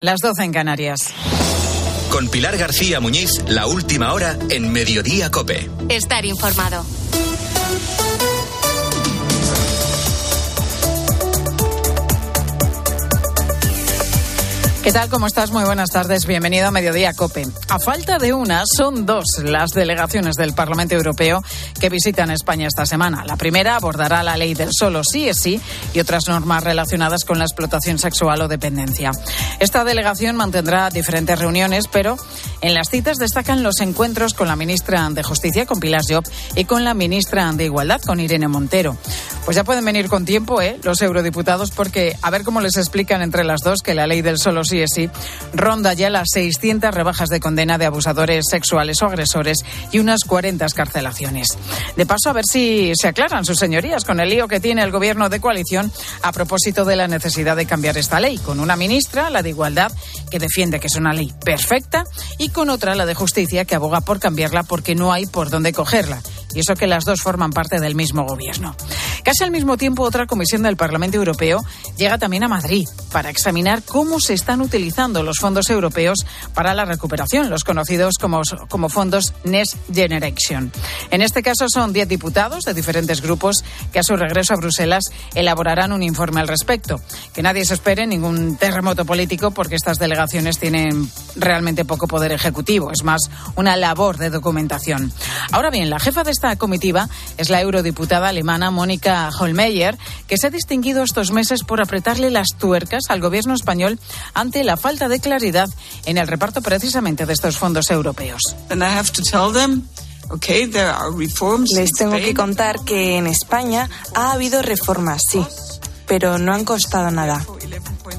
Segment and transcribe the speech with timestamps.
[0.00, 1.12] Las 12 en Canarias.
[2.12, 5.68] Con Pilar García Muñiz, la última hora en Mediodía Cope.
[5.88, 6.86] Estar informado.
[14.88, 15.10] ¿Qué tal?
[15.10, 15.50] ¿Cómo estás?
[15.50, 16.24] Muy buenas tardes.
[16.24, 17.46] Bienvenido a Mediodía Cope.
[17.68, 21.42] A falta de una, son dos las delegaciones del Parlamento Europeo
[21.78, 23.22] que visitan España esta semana.
[23.26, 25.60] La primera abordará la ley del solo sí es sí
[25.92, 29.10] y otras normas relacionadas con la explotación sexual o dependencia.
[29.58, 32.16] Esta delegación mantendrá diferentes reuniones, pero
[32.62, 36.64] en las citas destacan los encuentros con la ministra de Justicia, con Pilar Job, y
[36.64, 38.96] con la ministra de Igualdad, con Irene Montero.
[39.44, 40.78] Pues ya pueden venir con tiempo, ¿eh?
[40.82, 44.38] Los eurodiputados, porque a ver cómo les explican entre las dos que la ley del
[44.38, 45.10] solo sí es sí
[45.52, 49.58] ronda ya las 600 rebajas de condena de abusadores sexuales o agresores
[49.92, 51.56] y unas 40 escarcelaciones.
[51.96, 54.90] De paso, a ver si se aclaran sus señorías con el lío que tiene el
[54.90, 55.90] gobierno de coalición
[56.22, 59.92] a propósito de la necesidad de cambiar esta ley, con una ministra, la de Igualdad,
[60.30, 62.04] que defiende que es una ley perfecta,
[62.38, 65.72] y con otra, la de Justicia, que aboga por cambiarla porque no hay por dónde
[65.72, 66.22] cogerla
[66.54, 68.74] y eso que las dos forman parte del mismo gobierno.
[69.22, 71.64] Casi al mismo tiempo, otra comisión del Parlamento Europeo
[71.96, 76.18] llega también a Madrid para examinar cómo se están utilizando los fondos europeos
[76.54, 80.72] para la recuperación, los conocidos como, como fondos Next Generation.
[81.10, 85.04] En este caso son 10 diputados de diferentes grupos que a su regreso a Bruselas
[85.34, 87.00] elaborarán un informe al respecto.
[87.34, 92.90] Que nadie se espere ningún terremoto político porque estas delegaciones tienen realmente poco poder ejecutivo,
[92.92, 93.22] es más
[93.56, 95.12] una labor de documentación.
[95.52, 100.46] Ahora bien, la jefa de esta comitiva es la eurodiputada alemana Mónica Holmeyer, que se
[100.46, 103.98] ha distinguido estos meses por apretarle las tuercas al gobierno español
[104.34, 105.68] ante la falta de claridad
[106.04, 108.40] en el reparto precisamente de estos fondos europeos.
[111.74, 115.44] Les tengo que contar que en España ha habido reformas, sí,
[116.06, 117.44] pero no han costado nada.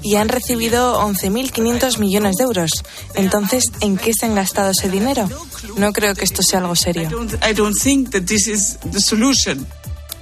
[0.02, 2.72] Y han recibido 11.500 millones de euros.
[3.16, 5.28] Entonces, ¿en qué se han gastado ese dinero?
[5.78, 7.10] No creo que esto sea algo serio.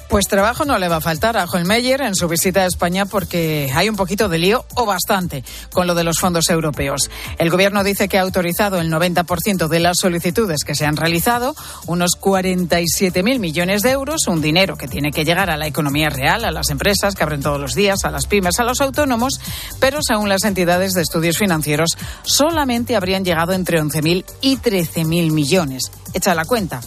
[0.10, 3.70] Pues trabajo no le va a faltar a Holmeyer en su visita a España porque
[3.76, 7.10] hay un poquito de lío o bastante con lo de los fondos europeos.
[7.38, 11.56] El gobierno dice que ha autorizado el 90% de las solicitudes que se han realizado,
[11.88, 16.46] unos 47.000 millones de euros, un dinero que tiene que llegar a la economía real,
[16.46, 19.42] a las empresas que abren todos los días, a las pymes, a los autónomos,
[19.82, 25.92] pero según las entidades de estudios financieros, solamente habrían llegado entre 11.000 y 13.000 millones.
[26.14, 26.80] Echa la cuenta.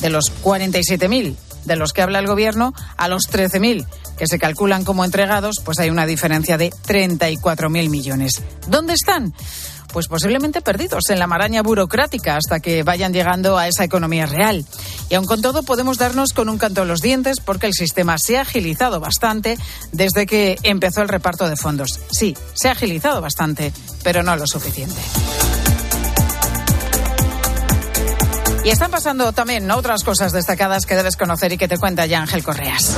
[0.00, 3.86] De los 47.000 de los que habla el gobierno a los 13.000
[4.16, 8.42] que se calculan como entregados, pues hay una diferencia de 34.000 millones.
[8.68, 9.34] ¿Dónde están?
[9.92, 14.64] Pues posiblemente perdidos en la maraña burocrática hasta que vayan llegando a esa economía real.
[15.10, 18.16] Y aun con todo podemos darnos con un canto en los dientes porque el sistema
[18.16, 19.58] se ha agilizado bastante
[19.92, 22.00] desde que empezó el reparto de fondos.
[22.10, 23.72] Sí, se ha agilizado bastante,
[24.02, 25.00] pero no lo suficiente.
[28.64, 32.20] Y están pasando también otras cosas destacadas que debes conocer y que te cuenta ya
[32.20, 32.96] Ángel Correas.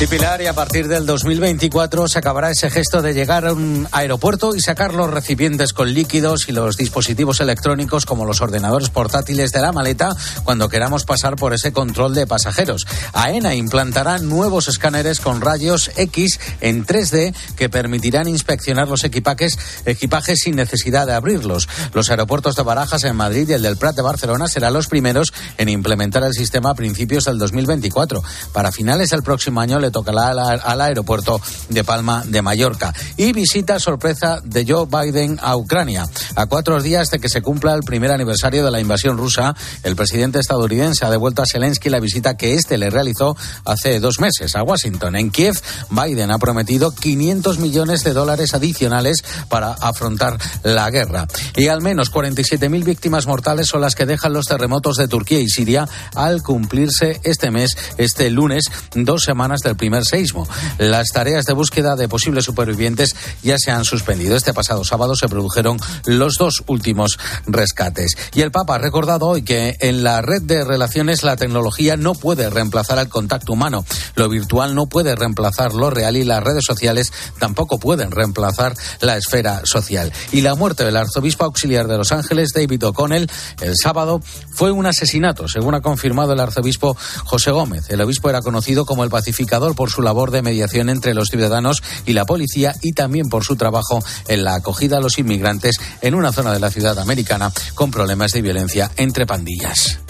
[0.00, 3.86] Sí, Pilar, y a partir del 2024 se acabará ese gesto de llegar a un
[3.92, 9.52] aeropuerto y sacar los recipientes con líquidos y los dispositivos electrónicos como los ordenadores portátiles
[9.52, 12.86] de la maleta cuando queramos pasar por ese control de pasajeros.
[13.12, 20.38] AENA implantará nuevos escáneres con rayos X en 3D que permitirán inspeccionar los equipajes, equipajes
[20.40, 21.68] sin necesidad de abrirlos.
[21.92, 25.34] Los aeropuertos de Barajas en Madrid y el del Prat de Barcelona serán los primeros
[25.58, 28.22] en implementar el sistema a principios del 2024.
[28.54, 32.92] Para finales del próximo año le tocará al, aeropuerto de Palma de Mallorca.
[33.16, 36.06] Y visita sorpresa de Joe Biden a Ucrania.
[36.36, 39.96] A cuatro días de que se cumpla el primer aniversario de la invasión rusa, el
[39.96, 44.56] presidente estadounidense ha devuelto a Zelensky la visita que éste le realizó hace dos meses
[44.56, 45.16] a Washington.
[45.16, 51.26] En Kiev, Biden ha prometido 500 millones de dólares adicionales para afrontar la guerra.
[51.56, 55.48] Y al menos 47.000 víctimas mortales son las que dejan los terremotos de Turquía y
[55.48, 58.64] Siria al cumplirse este mes, este lunes,
[58.94, 60.46] dos semanas del primer seismo.
[60.76, 64.36] Las tareas de búsqueda de posibles supervivientes ya se han suspendido.
[64.36, 68.14] Este pasado sábado se produjeron los dos últimos rescates.
[68.34, 72.14] Y el Papa ha recordado hoy que en la red de relaciones la tecnología no
[72.14, 73.86] puede reemplazar al contacto humano.
[74.16, 79.16] Lo virtual no puede reemplazar lo real y las redes sociales tampoco pueden reemplazar la
[79.16, 80.12] esfera social.
[80.30, 83.30] Y la muerte del arzobispo auxiliar de Los Ángeles, David O'Connell,
[83.62, 84.20] el sábado
[84.52, 87.88] fue un asesinato, según ha confirmado el arzobispo José Gómez.
[87.88, 91.82] El obispo era conocido como el pacificador por su labor de mediación entre los ciudadanos
[92.06, 96.14] y la policía y también por su trabajo en la acogida a los inmigrantes en
[96.14, 100.00] una zona de la ciudad americana con problemas de violencia entre pandillas.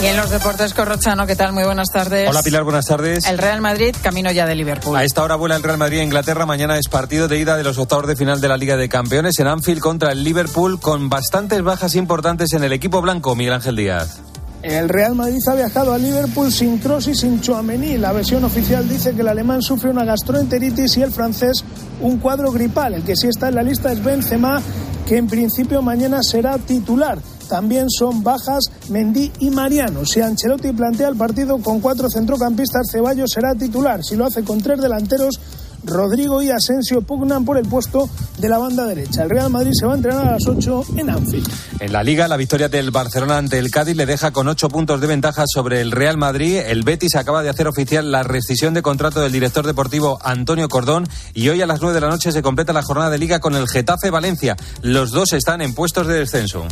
[0.00, 1.52] Y en los deportes, Corrochano, ¿qué tal?
[1.52, 2.30] Muy buenas tardes.
[2.30, 3.26] Hola Pilar, buenas tardes.
[3.26, 4.96] El Real Madrid, camino ya de Liverpool.
[4.96, 6.46] A esta hora vuela el Real Madrid a Inglaterra.
[6.46, 9.40] Mañana es partido de ida de los octavos de final de la Liga de Campeones
[9.40, 13.74] en Anfield contra el Liverpool, con bastantes bajas importantes en el equipo blanco, Miguel Ángel
[13.74, 14.20] Díaz.
[14.62, 17.96] El Real Madrid ha viajado a Liverpool sin Kroos y sin Chouameni.
[17.96, 21.64] La versión oficial dice que el alemán sufre una gastroenteritis y el francés
[22.00, 22.94] un cuadro gripal.
[22.94, 24.60] El que sí está en la lista es Benzema,
[25.06, 27.18] que en principio mañana será titular.
[27.48, 30.04] También son bajas Mendy y Mariano.
[30.04, 34.04] Si Ancelotti plantea el partido con cuatro centrocampistas, Ceballos será titular.
[34.04, 35.40] Si lo hace con tres delanteros,
[35.88, 38.08] Rodrigo y Asensio pugnan por el puesto
[38.38, 39.22] de la banda derecha.
[39.24, 41.48] El Real Madrid se va a entrenar a las 8 en Anfield.
[41.80, 45.00] En la Liga, la victoria del Barcelona ante el Cádiz le deja con 8 puntos
[45.00, 46.58] de ventaja sobre el Real Madrid.
[46.58, 51.08] El Betis acaba de hacer oficial la rescisión de contrato del director deportivo Antonio Cordón
[51.34, 53.54] y hoy a las 9 de la noche se completa la jornada de Liga con
[53.54, 54.56] el Getafe Valencia.
[54.82, 56.66] Los dos están en puestos de descenso.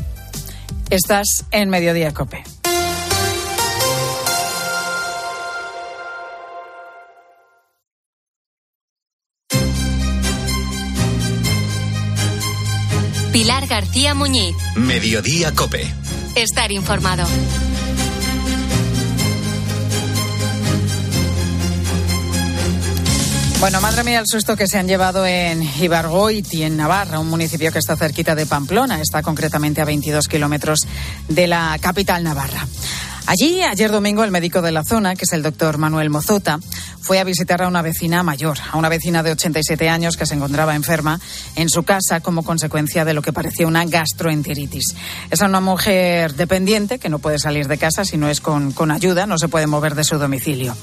[0.90, 2.55] Estás en Mediodía Cope.
[13.36, 14.56] Pilar García Muñiz.
[14.76, 15.86] Mediodía Cope.
[16.36, 17.28] Estar informado.
[23.60, 27.70] Bueno, madre mía, el susto que se han llevado en Ibargoiti, en Navarra, un municipio
[27.70, 30.88] que está cerquita de Pamplona, está concretamente a 22 kilómetros
[31.28, 32.66] de la capital navarra.
[33.26, 36.60] Allí, ayer domingo, el médico de la zona, que es el doctor Manuel Mozota,
[37.06, 40.34] fue a visitar a una vecina mayor, a una vecina de 87 años que se
[40.34, 41.20] encontraba enferma
[41.54, 44.94] en su casa como consecuencia de lo que parecía una gastroenteritis.
[45.30, 48.90] Es una mujer dependiente que no puede salir de casa si no es con, con
[48.90, 50.76] ayuda, no se puede mover de su domicilio.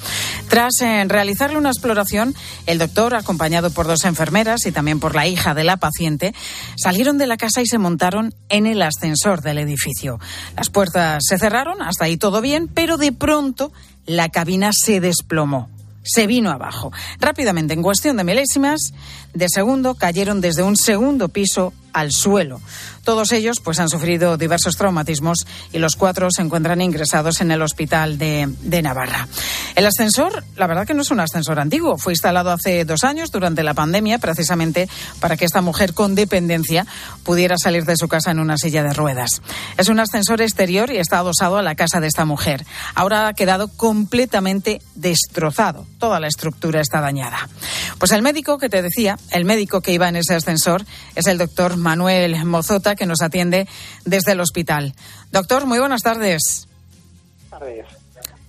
[0.47, 2.33] Tras eh, realizarle una exploración,
[2.67, 6.33] el doctor, acompañado por dos enfermeras y también por la hija de la paciente,
[6.77, 10.19] salieron de la casa y se montaron en el ascensor del edificio.
[10.55, 13.71] Las puertas se cerraron, hasta ahí todo bien, pero de pronto
[14.05, 15.69] la cabina se desplomó
[16.03, 16.91] se vino abajo.
[17.19, 18.93] Rápidamente, en cuestión de milésimas
[19.33, 22.59] de segundo, cayeron desde un segundo piso al suelo.
[23.03, 27.61] Todos ellos pues han sufrido diversos traumatismos y los cuatro se encuentran ingresados en el
[27.61, 29.27] hospital de, de, Navarra.
[29.75, 33.31] El ascensor, la verdad que no es un ascensor antiguo, fue instalado hace dos años
[33.31, 34.89] durante la pandemia precisamente
[35.19, 36.87] para que esta mujer con dependencia
[37.23, 39.41] pudiera salir de su casa en una silla de ruedas.
[39.77, 42.65] Es un ascensor exterior y está adosado a la casa de esta mujer.
[42.95, 45.85] Ahora ha quedado completamente destrozado.
[45.99, 47.49] Toda la estructura está dañada.
[47.99, 50.83] Pues el médico que te decía, el médico que iba en ese ascensor
[51.15, 53.67] es el doctor Manuel Mozota, que nos atiende
[54.05, 54.93] desde el hospital.
[55.31, 56.67] Doctor, muy buenas tardes.
[57.49, 57.85] Tardes.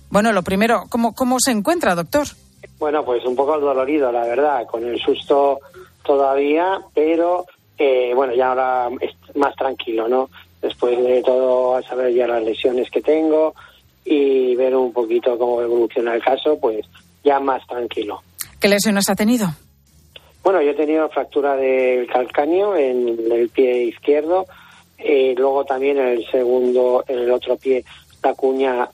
[0.09, 2.27] Bueno, lo primero, ¿cómo, ¿cómo se encuentra, doctor?
[2.79, 5.59] Bueno, pues un poco dolorido, la verdad, con el susto
[6.03, 7.45] todavía, pero
[7.77, 10.29] eh, bueno, ya ahora es más tranquilo, ¿no?
[10.61, 13.53] Después de todo, saber ya las lesiones que tengo
[14.03, 16.85] y ver un poquito cómo evoluciona el caso, pues
[17.23, 18.21] ya más tranquilo.
[18.59, 19.47] ¿Qué lesiones ha tenido?
[20.45, 24.45] Bueno, yo he tenido fractura del calcáneo en el pie izquierdo,
[24.99, 27.83] eh, luego también en el segundo, en el otro pie,
[28.21, 28.87] la cuña,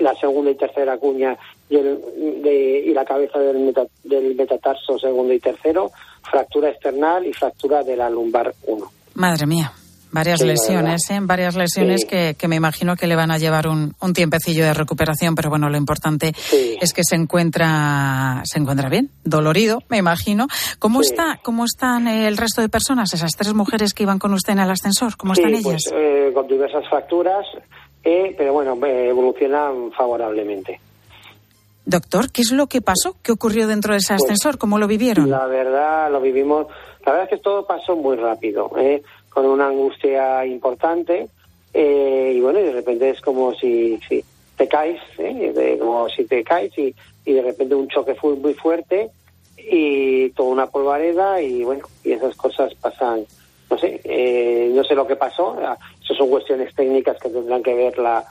[0.00, 1.38] la segunda y tercera cuña
[1.70, 3.72] y, la cabeza del,
[4.02, 5.92] del metatarso segundo y tercero,
[6.28, 8.84] fractura external y fractura de la lumbar 1.
[9.14, 9.72] Madre mía.
[10.12, 11.18] Varias sí, lesiones, ¿eh?
[11.22, 12.06] Varias lesiones sí.
[12.06, 15.48] que, que, me imagino que le van a llevar un, un tiempecillo de recuperación, pero
[15.48, 16.76] bueno, lo importante sí.
[16.80, 20.48] es que se encuentra, se encuentra bien, dolorido, me imagino.
[20.78, 24.52] ¿Cómo está, cómo están el resto de personas, esas tres mujeres que iban con usted
[24.52, 25.16] en el ascensor?
[25.16, 25.84] ¿Cómo están ellas?
[25.88, 27.46] Pues, eh, con diversas fracturas,
[28.04, 30.78] eh, pero bueno, evolucionan favorablemente.
[31.84, 33.16] Doctor, ¿qué es lo que pasó?
[33.22, 34.52] ¿Qué ocurrió dentro de ese ascensor?
[34.52, 35.30] Pues, ¿Cómo lo vivieron?
[35.30, 36.66] La verdad, lo vivimos.
[37.04, 38.70] La verdad es que todo pasó muy rápido.
[38.76, 39.02] ¿eh?
[39.32, 41.28] Con una angustia importante
[41.74, 44.22] eh, y bueno, y de repente es como si, si
[44.56, 45.52] te caes, ¿eh?
[45.54, 49.10] de, como si te caes y, de repente un choque fue muy fuerte
[49.56, 53.24] y toda una polvareda y bueno, y esas cosas pasan,
[53.70, 55.56] no sé, eh, no sé lo que pasó,
[56.02, 58.24] eso son cuestiones técnicas que tendrán que ver la,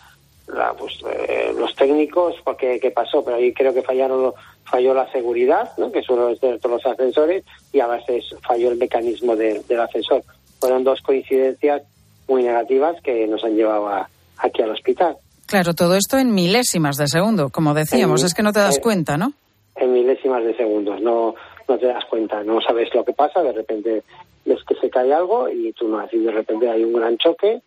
[0.48, 4.34] la pues, eh, los técnicos porque qué pasó, pero ahí creo que fallaron
[4.66, 5.92] falló la seguridad, ¿no?
[5.92, 7.44] que suele ser todos los ascensores
[7.74, 10.24] y a veces falló el mecanismo de, del ascensor
[10.62, 11.82] fueron dos coincidencias
[12.28, 15.18] muy negativas que nos han llevado a, aquí al hospital.
[15.48, 18.78] Claro, todo esto en milésimas de segundo, como decíamos, en, es que no te das
[18.78, 19.34] en, cuenta, ¿no?
[19.76, 21.36] En milésimas de segundos, no,
[21.68, 24.04] no te das cuenta, no sabes lo que pasa, de repente
[24.46, 27.62] ves que se cae algo y tú no, así de repente hay un gran choque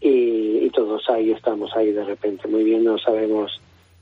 [0.00, 3.60] y, y todos ahí estamos ahí de repente, muy bien, no sabemos,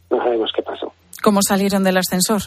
[0.09, 0.93] no sabemos qué pasó.
[1.23, 2.41] ¿Cómo salieron del ascensor?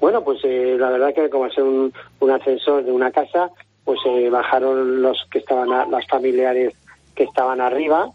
[0.00, 3.50] Bueno, pues eh, la verdad que como es un, un ascensor de una casa,
[3.84, 6.74] pues eh, bajaron los que estaban a, las familiares
[7.14, 8.10] que estaban arriba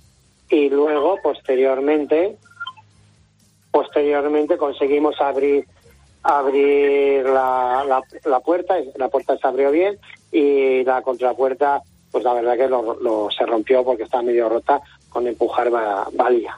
[0.49, 2.37] y luego posteriormente
[3.71, 5.65] posteriormente conseguimos abrir
[6.23, 9.97] abrir la, la, puerta la puerta se abrió bien
[10.31, 11.81] y la contrapuerta
[12.11, 16.57] pues la verdad que lo, se rompió porque estaba medio rota con empujar valía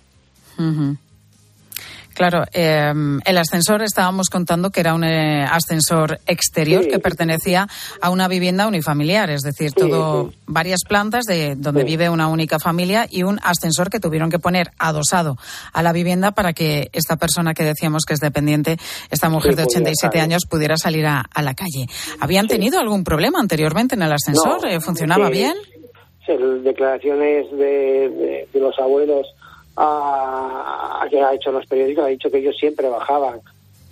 [2.20, 7.66] Claro, em, el ascensor estábamos contando que era un eh, ascensor exterior que pertenecía
[8.02, 13.08] a una vivienda unifamiliar, es decir, todo varias plantas de donde vive una única familia
[13.10, 15.38] y un ascensor que tuvieron que poner adosado
[15.72, 18.76] a la vivienda para que esta persona que decíamos que es dependiente,
[19.10, 21.88] esta mujer de 87 años, pudiera salir a, la calle.
[22.20, 24.68] ¿Habían tenido algún problema anteriormente en el ascensor?
[24.68, 25.54] Eh, ¿Funcionaba bien?
[26.64, 29.26] declaraciones de los abuelos
[29.80, 33.42] a, que ha hecho los periódicos, ha dicho que ellos siempre bajaban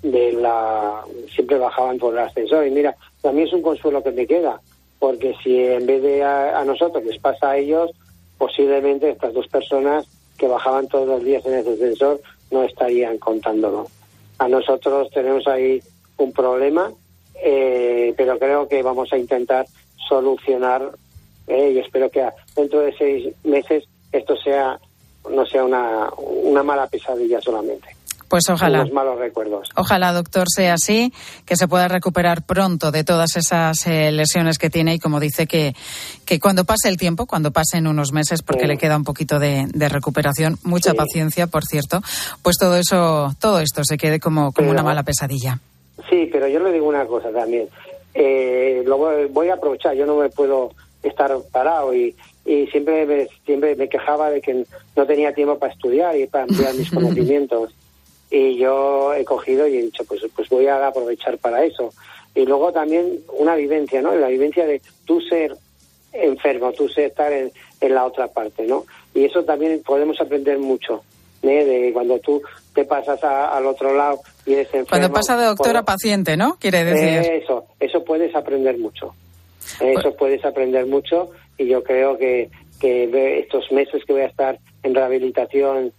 [0.04, 1.04] de la
[1.34, 2.68] siempre bajaban por el ascensor.
[2.68, 4.60] Y mira también es un consuelo que me queda
[5.00, 7.92] porque si en vez de a, nosotros les pasa a ellos
[8.38, 10.06] posiblemente estas dos personas
[10.38, 13.88] que bajaban todos los días en ese ascensor no estarían contándolo.
[14.38, 15.82] A nosotros tenemos ahí
[16.18, 16.92] un problema
[17.44, 19.66] eh, pero creo que vamos a intentar
[20.08, 20.92] solucionar
[21.48, 24.80] eh, y espero que dentro de seis meses esto sea
[25.30, 27.98] no sea una, una mala pesadilla solamente.
[28.30, 28.82] Pues ojalá.
[28.82, 29.70] Unos malos recuerdos.
[29.76, 31.14] Ojalá, doctor, sea así,
[31.46, 35.48] que se pueda recuperar pronto de todas esas eh, lesiones que tiene y como dice
[35.48, 35.74] que,
[36.26, 39.68] que cuando pase el tiempo, cuando pasen unos meses, porque le queda un poquito de,
[39.74, 42.02] recuperación, mucha paciencia, por cierto,
[42.44, 45.60] pues todo eso, todo esto se quede como, como una mala pesadilla.
[46.10, 47.70] Sí, pero yo le digo una cosa también.
[48.14, 52.14] Eh, lo voy a aprovechar, yo no me puedo estar parado y,
[52.48, 54.64] y siempre me, siempre me quejaba de que
[54.96, 57.76] no tenía tiempo para estudiar y para ampliar mis conocimientos.
[58.32, 61.90] Y yo he cogido y he dicho, pues, pues voy a aprovechar para eso.
[62.34, 64.16] Y luego también una vivencia, ¿no?
[64.16, 65.58] La vivencia de tú ser
[66.14, 67.52] enfermo, tú ser estar en,
[67.82, 68.86] la otra parte, ¿no?
[69.14, 71.04] Y eso también podemos aprender mucho,
[71.42, 71.66] ¿eh?
[71.66, 72.42] De cuando tú
[72.74, 74.88] te pasas al otro lado y eres enfermo.
[74.90, 76.58] Cuando pasa de doctor a paciente, ¿no?
[76.60, 77.34] Quiere decir.
[77.34, 79.14] eso, eso puedes aprender mucho.
[79.82, 82.50] Eso pues puedes aprender mucho y yo creo que,
[82.80, 85.92] que estos meses que voy a estar en rehabilitación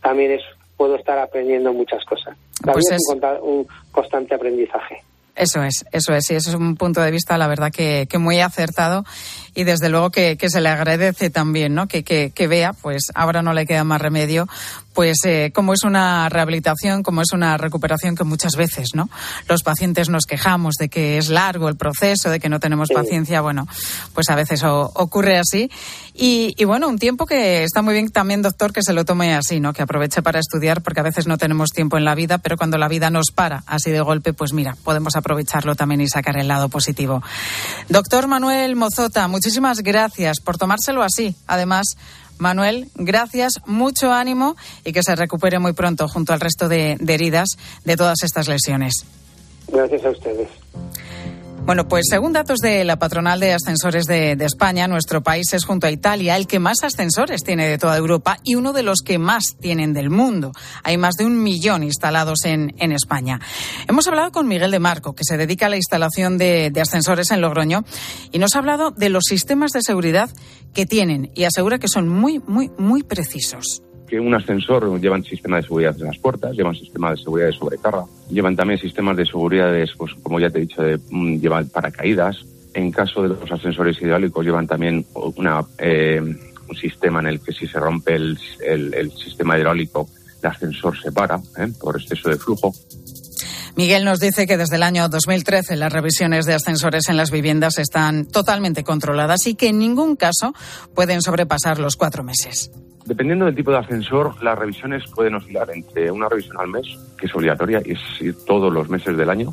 [0.00, 0.42] también es
[0.76, 2.36] puedo estar aprendiendo muchas cosas.
[2.60, 5.02] También pues es, un, constante aprendizaje.
[5.34, 8.18] Eso es, eso es, y eso es un punto de vista, la verdad, que, que
[8.18, 9.04] muy acertado
[9.54, 11.86] y desde luego que, que, se le agradece también, ¿no?
[11.86, 14.48] Que, que, que, vea, pues ahora no le queda más remedio,
[14.94, 19.08] pues eh, como es una rehabilitación, como es una recuperación que muchas veces, ¿no?
[19.48, 23.40] Los pacientes nos quejamos de que es largo el proceso, de que no tenemos paciencia,
[23.40, 23.66] bueno,
[24.14, 25.70] pues a veces ocurre así.
[26.14, 29.34] Y, y, bueno, un tiempo que está muy bien también, doctor, que se lo tome
[29.34, 29.72] así, ¿no?
[29.72, 32.76] Que aproveche para estudiar, porque a veces no tenemos tiempo en la vida, pero cuando
[32.76, 36.48] la vida nos para así de golpe, pues mira, podemos aprovecharlo también y sacar el
[36.48, 37.22] lado positivo.
[37.88, 41.34] Doctor Manuel Mozota, muchísimas gracias por tomárselo así.
[41.48, 41.96] Además,
[42.38, 47.48] Manuel, gracias, mucho ánimo y que se recupere muy pronto junto al resto de, heridas
[47.84, 48.92] de todas estas lesiones.
[49.66, 50.48] Gracias a ustedes.
[51.64, 55.86] Bueno, pues según datos de la patronal de ascensores de, España, nuestro país es junto
[55.86, 59.18] a Italia el que más ascensores tiene de toda Europa y uno de los que
[59.18, 60.50] más tienen del mundo.
[60.82, 63.40] Hay más de un millón instalados en, en España.
[63.88, 67.30] Hemos hablado con Miguel de Marco, que se dedica a la instalación de, de ascensores
[67.30, 67.84] en Logroño,
[68.32, 70.30] y nos ha hablado de los sistemas de seguridad
[70.74, 75.56] que tienen y asegura que son muy, muy, muy precisos que un ascensor llevan sistema
[75.56, 79.24] de seguridad en las puertas, llevan sistema de seguridad de sobrecarga, llevan también sistemas de
[79.24, 82.44] seguridad, pues, como ya te he dicho, de, mm, llevan paracaídas.
[82.74, 85.06] En caso de los ascensores hidráulicos llevan también
[85.78, 90.06] eh, un sistema en el que si se rompe el, el, sistema hidráulico,
[90.42, 91.72] el ascensor se para ¿eh?
[91.80, 92.70] por exceso de flujo.
[93.76, 97.78] Miguel nos dice que desde el año 2013 las revisiones de ascensores en las viviendas
[97.78, 100.52] están totalmente controladas y que en ningún caso
[100.94, 102.70] pueden sobrepasar los cuatro meses.
[103.04, 106.86] Dependiendo del tipo de ascensor, las revisiones pueden oscilar entre una revisión al mes,
[107.18, 109.52] que es obligatoria, y es todos los meses del año.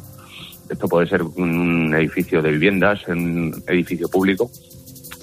[0.70, 4.52] Esto puede ser un edificio de viviendas, en un edificio público,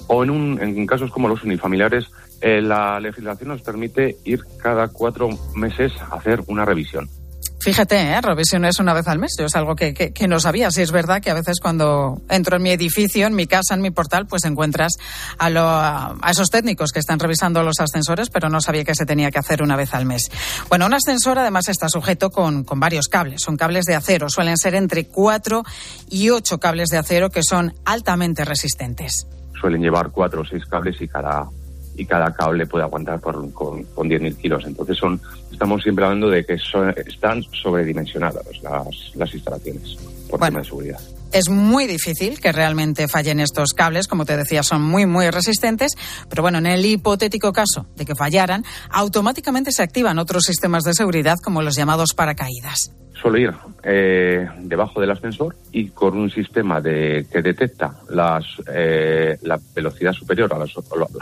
[0.07, 2.09] o en, un, en casos como los unifamiliares,
[2.41, 7.09] eh, la legislación nos permite ir cada cuatro meses a hacer una revisión.
[7.59, 8.21] Fíjate, ¿eh?
[8.21, 9.35] revisiones una vez al mes.
[9.37, 10.69] Yo es algo que, que, no sabía.
[10.71, 13.81] Si es verdad que a veces cuando entro en mi edificio, en mi casa, en
[13.81, 14.93] mi portal, pues encuentras
[15.37, 19.05] a, lo, a, esos técnicos que están revisando los ascensores, pero no sabía que se
[19.05, 20.29] tenía que hacer una vez al mes.
[20.69, 23.41] Bueno, un ascensor además está sujeto con, con varios cables.
[23.43, 24.29] Son cables de acero.
[24.29, 25.63] Suelen ser entre cuatro
[26.09, 29.27] y ocho cables de acero que son altamente resistentes.
[29.59, 31.49] Suelen llevar cuatro o seis cables y cada
[31.97, 34.63] y cada cable puede aguantar por, con, con 10.000 kilos.
[34.65, 35.19] Entonces son,
[35.51, 39.97] estamos siempre hablando de que son, están sobredimensionadas las, las instalaciones
[40.29, 40.99] por tema de seguridad.
[41.33, 45.93] Es muy difícil que realmente fallen estos cables, como te decía, son muy, muy resistentes,
[46.29, 50.93] pero bueno, en el hipotético caso de que fallaran, automáticamente se activan otros sistemas de
[50.93, 52.93] seguridad como los llamados paracaídas.
[53.13, 53.53] Suelo ir
[53.83, 60.13] eh, debajo del ascensor y con un sistema de, que detecta las, eh, la velocidad
[60.13, 60.67] superior a la,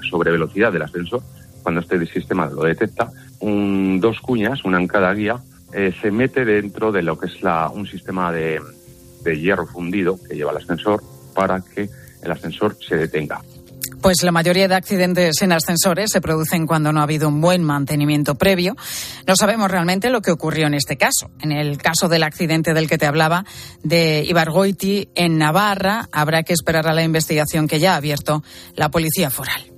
[0.10, 1.22] sobrevelocidad del ascensor,
[1.64, 3.10] cuando este sistema lo detecta,
[3.40, 5.38] un, dos cuñas, una en cada guía,
[5.74, 8.62] eh, se mete dentro de lo que es la, un sistema de,
[9.26, 11.04] de hierro fundido que lleva el ascensor
[11.34, 11.90] para que
[12.22, 13.42] el ascensor se detenga.
[14.02, 17.64] Pues la mayoría de accidentes en ascensores se producen cuando no ha habido un buen
[17.64, 18.76] mantenimiento previo.
[19.26, 21.32] No sabemos realmente lo que ocurrió en este caso.
[21.42, 23.46] En el caso del accidente del que te hablaba
[23.84, 28.44] de Ibargoiti en Navarra, habrá que esperar a la investigación que ya ha abierto
[28.76, 29.75] la Policía Foral.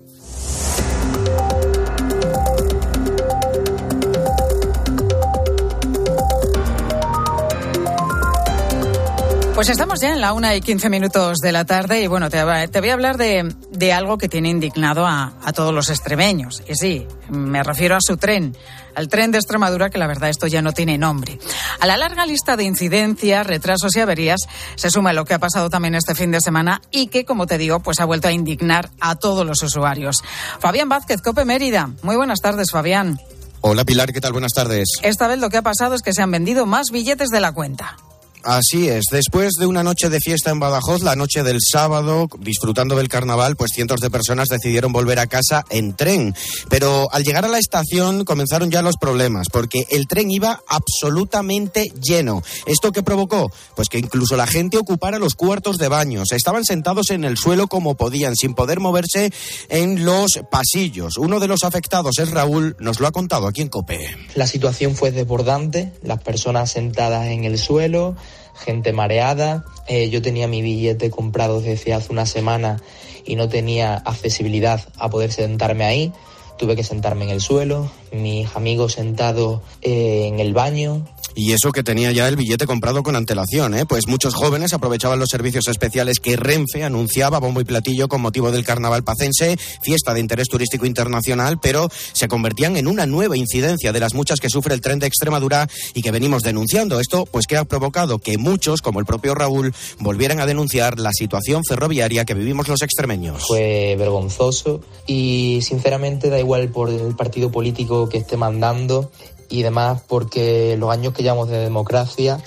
[9.57, 12.43] Pues estamos ya en la una y quince minutos de la tarde y bueno, te,
[12.43, 16.61] voy a hablar de, algo que tiene indignado a, todos los extremeños.
[16.69, 18.55] Y sí, me refiero a su tren,
[18.93, 21.39] al tren de Extremadura, que la verdad esto ya no tiene nombre.
[21.79, 24.41] A la larga lista de incidencias, retrasos y averías
[24.75, 27.57] se suma lo que ha pasado también este fin de semana y que, como te
[27.57, 30.17] digo, pues ha vuelto a indignar a todos los usuarios.
[30.59, 31.89] Fabián Vázquez, Cope Mérida.
[32.03, 33.19] Muy buenas tardes, Fabián.
[33.61, 34.33] Hola Pilar, ¿qué tal?
[34.33, 34.87] Buenas tardes.
[35.01, 37.53] Esta vez lo que ha pasado es que se han vendido más billetes de la
[37.53, 37.97] cuenta.
[38.43, 39.05] Así es.
[39.11, 43.55] Después de una noche de fiesta en Badajoz, la noche del sábado, disfrutando del carnaval,
[43.55, 46.33] pues cientos de personas decidieron volver a casa en tren.
[46.69, 51.91] Pero al llegar a la estación comenzaron ya los problemas, porque el tren iba absolutamente
[52.01, 52.41] lleno.
[52.65, 53.51] ¿Esto qué provocó?
[53.75, 56.31] Pues que incluso la gente ocupara los cuartos de baños.
[56.31, 59.31] Estaban sentados en el suelo como podían, sin poder moverse
[59.69, 61.17] en los pasillos.
[61.17, 64.15] Uno de los afectados es Raúl, nos lo ha contado aquí en COPE.
[64.35, 68.15] La situación fue desbordante, las personas sentadas en el suelo
[68.57, 69.65] gente mareada.
[69.87, 72.81] Eh, yo tenía mi billete comprado desde hace una semana
[73.25, 76.13] y no tenía accesibilidad a poder sentarme ahí.
[76.57, 81.05] Tuve que sentarme en el suelo, mis amigos sentados eh, en el baño,
[81.37, 83.85] y eso que tenía ya el billete comprado con antelación, ¿eh?
[83.85, 88.51] Pues muchos jóvenes aprovechaban los servicios especiales que Renfe anunciaba bombo y platillo con motivo
[88.51, 93.93] del carnaval pacense, fiesta de interés turístico internacional, pero se convertían en una nueva incidencia
[93.93, 96.99] de las muchas que sufre el tren de Extremadura y que venimos denunciando.
[96.99, 101.11] Esto, pues, que ha provocado que muchos, como el propio Raúl, volvieran a denunciar la
[101.13, 103.43] situación ferroviaria que vivimos los extremeños.
[103.45, 109.11] Fue vergonzoso y, sinceramente, da igual por el partido político que esté mandando
[109.49, 112.39] y demás porque los años que llevamos de democracia,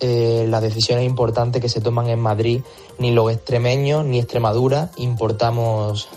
[0.00, 2.62] eh, las decisiones importantes que se toman en Madrid,
[2.98, 6.08] ni los extremeños ni Extremadura importamos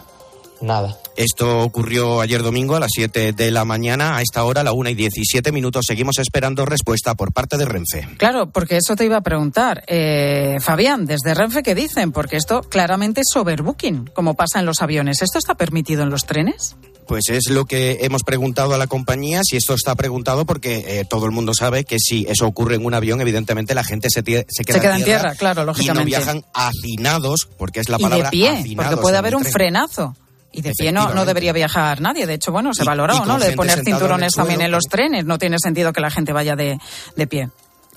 [0.64, 0.98] nada.
[1.16, 4.18] Esto ocurrió ayer domingo a las 7 de la mañana.
[4.18, 7.66] A esta hora, a la 1 y 17 minutos, seguimos esperando respuesta por parte de
[7.66, 8.08] Renfe.
[8.18, 9.84] Claro, porque eso te iba a preguntar.
[9.88, 12.12] Eh, Fabián, desde Renfe, ¿qué dicen?
[12.12, 15.22] Porque esto claramente es overbooking, como pasa en los aviones.
[15.22, 16.76] ¿Esto está permitido en los trenes?
[17.08, 21.06] Pues es lo que hemos preguntado a la compañía, si esto está preguntado, porque eh,
[21.08, 24.22] todo el mundo sabe que si eso ocurre en un avión, evidentemente la gente se,
[24.22, 26.10] se queda, se queda en, tierra, claro, lógicamente.
[26.10, 29.44] Y no viajan hacinados, porque es la palabra y de pie, porque puede haber un
[29.44, 30.16] frenazo.
[30.56, 32.28] Y de pie no, no, debería viajar nadie.
[32.28, 33.40] De hecho, bueno, se valoró, ¿no?
[33.40, 35.26] de poner cinturones también en los trenes.
[35.26, 36.78] No tiene sentido que la gente vaya de,
[37.16, 37.50] de pie.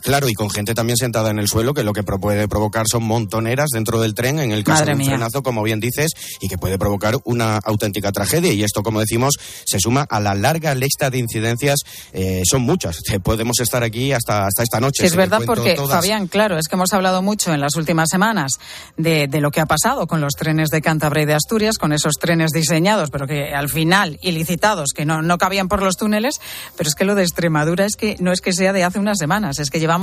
[0.07, 3.03] Claro, y con gente también sentada en el suelo, que lo que puede provocar son
[3.03, 6.59] montoneras dentro del tren, en el caso de un frenazo, como bien dices, y que
[6.59, 8.53] puede provocar una auténtica tragedia.
[8.53, 11.81] Y esto, como decimos, se suma a la larga lista de incidencias.
[12.13, 13.01] Eh, son muchas.
[13.25, 15.05] Podemos estar aquí hasta, hasta esta noche.
[15.05, 18.61] es verdad, porque, Fabián, claro, es que hemos hablado mucho en las últimas semanas
[18.97, 21.93] de, de lo que ha pasado con los trenes de Cantabria y de Asturias, con
[21.93, 26.37] esos trenes diseñados, pero que al final, ilicitados, que no, no cabían por los túneles.
[26.77, 29.19] Pero es que lo de Extremadura es que no es que sea de hace unas
[29.19, 29.96] semanas, es que llevamos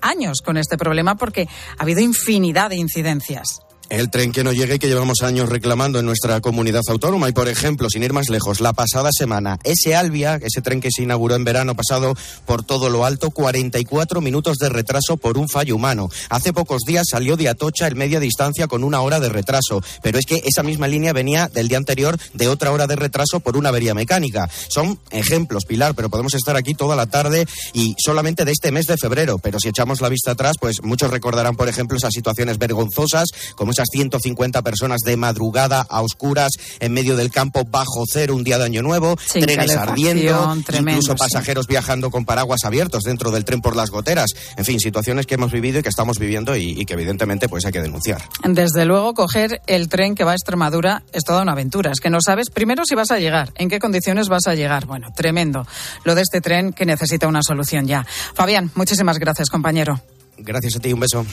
[0.00, 3.62] años con este problema porque ha habido infinidad de incidencias.
[3.90, 7.30] El tren que no llegue y que llevamos años reclamando en nuestra comunidad autónoma.
[7.30, 10.90] Y, por ejemplo, sin ir más lejos, la pasada semana, ese Albia, ese tren que
[10.90, 15.48] se inauguró en verano pasado por todo lo alto, 44 minutos de retraso por un
[15.48, 16.10] fallo humano.
[16.28, 19.82] Hace pocos días salió de Atocha el media distancia con una hora de retraso.
[20.02, 23.40] Pero es que esa misma línea venía del día anterior de otra hora de retraso
[23.40, 24.50] por una avería mecánica.
[24.68, 28.86] Son ejemplos, Pilar, pero podemos estar aquí toda la tarde y solamente de este mes
[28.86, 29.38] de febrero.
[29.38, 33.72] Pero si echamos la vista atrás, pues muchos recordarán, por ejemplo, esas situaciones vergonzosas, como
[33.78, 38.58] esas 150 personas de madrugada a oscuras en medio del campo bajo cero un día
[38.58, 43.76] de Año Nuevo, trenes ardiendo, incluso pasajeros viajando con paraguas abiertos dentro del tren por
[43.76, 44.30] las goteras.
[44.56, 47.72] En fin, situaciones que hemos vivido y que estamos viviendo y, que evidentemente pues hay
[47.72, 48.20] que denunciar.
[48.42, 51.92] Desde luego, coger el tren que va a Extremadura es toda una aventura.
[51.92, 54.86] Es que no sabes primero si vas a llegar, en qué condiciones vas a llegar.
[54.86, 55.66] Bueno, tremendo.
[56.02, 58.04] Lo de este tren que necesita una solución ya.
[58.34, 60.00] Fabián, muchísimas gracias, compañero.
[60.38, 61.24] Gracias a ti, un beso.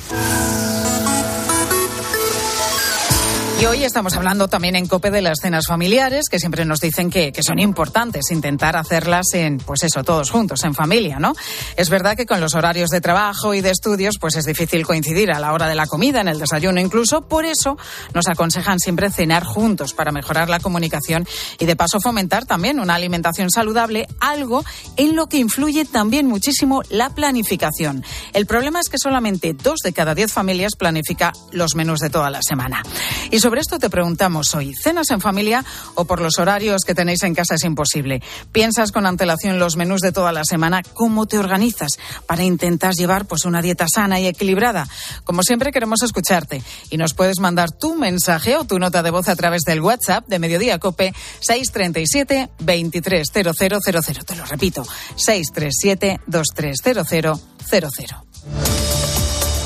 [3.68, 7.32] Hoy estamos hablando también en COPE de las cenas familiares, que siempre nos dicen que,
[7.32, 11.34] que, son importantes, intentar hacerlas en, pues eso, todos juntos, en familia, ¿no?
[11.76, 15.32] Es verdad que con los horarios de trabajo y de estudios, pues es difícil coincidir
[15.32, 17.22] a la hora de la comida, en el desayuno incluso.
[17.22, 17.76] Por eso
[18.14, 21.28] nos aconsejan siempre cenar juntos para mejorar la comunicación
[21.60, 24.64] y de paso fomentar también una alimentación saludable, algo
[24.96, 28.04] en lo que influye también muchísimo la planificación.
[28.34, 32.30] El problema es que solamente dos de cada diez familias planifica los menús de toda
[32.30, 32.84] la semana.
[33.32, 35.64] Y sobre esto te preguntamos hoy, ¿cenas en familia
[35.94, 38.22] o por los horarios que tenéis en casa es imposible?
[38.52, 40.84] ¿Piensas con antelación los menús de toda la semana?
[40.94, 41.92] ¿Cómo te organizas
[42.28, 44.90] para intentar llevar pues una dieta sana y equilibrada?
[45.24, 49.30] Como siempre queremos escucharte y nos puedes mandar tu mensaje o tu nota de voz
[49.30, 54.26] a través del WhatsApp de Mediodía Cope 637 230000.
[54.26, 58.35] Te lo repito, 637 230000.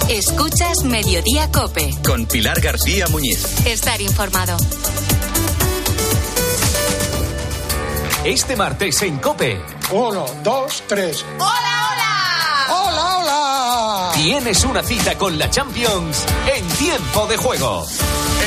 [0.10, 1.94] Escuchas Mediodía Cope.
[2.04, 3.46] Con Pilar García Muñiz.
[3.64, 4.58] Estar informado.
[8.24, 9.62] Este martes en Cope.
[9.92, 11.24] Uno, dos, tres.
[11.38, 12.66] ¡Hola, hola!
[12.70, 14.12] ¡Hola, hola!
[14.16, 17.86] Tienes una cita con la Champions en tiempo de juego.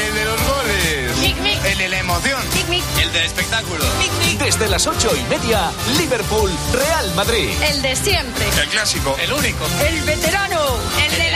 [0.04, 1.18] El de los goles.
[1.18, 1.64] Mic, mic.
[1.64, 2.42] El de la emoción.
[2.54, 2.82] Mic, mic.
[3.00, 3.84] El del espectáculo.
[4.00, 4.38] Mic, mic.
[4.40, 7.50] Desde las ocho y media, Liverpool, Real Madrid.
[7.70, 8.48] El de siempre.
[8.60, 9.16] El clásico.
[9.22, 9.64] El único.
[9.86, 10.60] El veterano.
[11.04, 11.31] El de cadena Cope.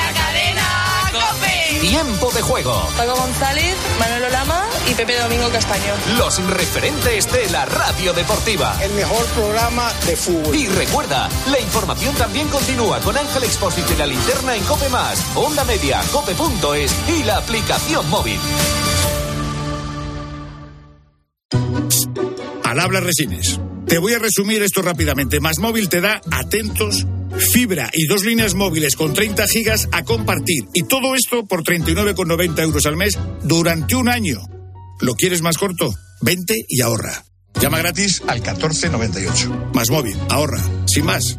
[1.80, 2.88] Tiempo de juego.
[2.96, 5.94] Paco González, Manolo Lama y Pepe Domingo Castaño.
[6.18, 8.76] Los referentes de la radio deportiva.
[8.82, 10.56] El mejor programa de fútbol.
[10.56, 15.22] Y recuerda, la información también continúa con Ángel Expósito y la linterna en Cope Más,
[15.34, 18.38] Onda Media, Cope.es y la aplicación móvil.
[22.64, 23.60] Al habla Resines.
[23.86, 25.38] Te voy a resumir esto rápidamente.
[25.38, 27.06] Más móvil te da atentos,
[27.52, 30.64] fibra y dos líneas móviles con 30 gigas a compartir.
[30.74, 34.38] Y todo esto por 39,90 euros al mes durante un año.
[35.00, 35.94] ¿Lo quieres más corto?
[36.22, 37.24] Vente y ahorra.
[37.60, 39.70] Llama gratis al 1498.
[39.74, 40.62] Más móvil, ahorra.
[40.86, 41.38] Sin más.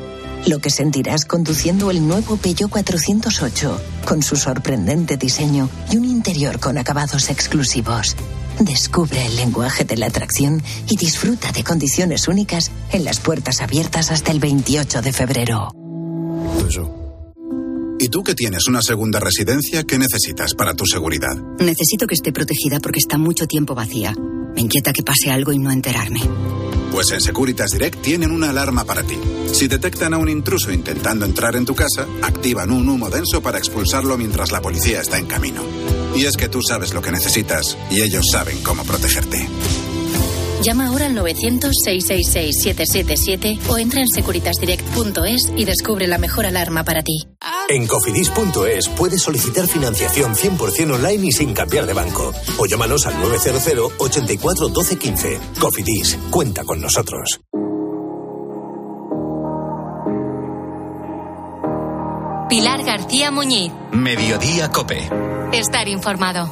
[0.47, 6.59] Lo que sentirás conduciendo el nuevo Peugeot 408, con su sorprendente diseño y un interior
[6.59, 8.15] con acabados exclusivos.
[8.59, 14.11] Descubre el lenguaje de la atracción y disfruta de condiciones únicas en las puertas abiertas
[14.11, 15.71] hasta el 28 de febrero.
[17.99, 21.35] ¿Y tú que tienes una segunda residencia, qué necesitas para tu seguridad?
[21.59, 24.15] Necesito que esté protegida porque está mucho tiempo vacía.
[24.55, 26.21] Me inquieta que pase algo y no enterarme.
[26.91, 29.17] Pues en Securitas Direct tienen una alarma para ti.
[29.53, 33.57] Si detectan a un intruso intentando entrar en tu casa, activan un humo denso para
[33.57, 35.61] expulsarlo mientras la policía está en camino.
[36.15, 39.47] Y es que tú sabes lo que necesitas y ellos saben cómo protegerte.
[40.63, 47.27] Llama ahora al 900-666-777 o entra en securitasdirect.es y descubre la mejor alarma para ti.
[47.69, 52.33] En cofidis.es puedes solicitar financiación 100% online y sin cambiar de banco.
[52.57, 55.39] O llámanos al 900 84 12 15.
[55.59, 57.41] Cofidis, cuenta con nosotros.
[62.49, 63.71] Pilar García Muñiz.
[63.93, 65.09] Mediodía Cope.
[65.53, 66.51] Estar informado.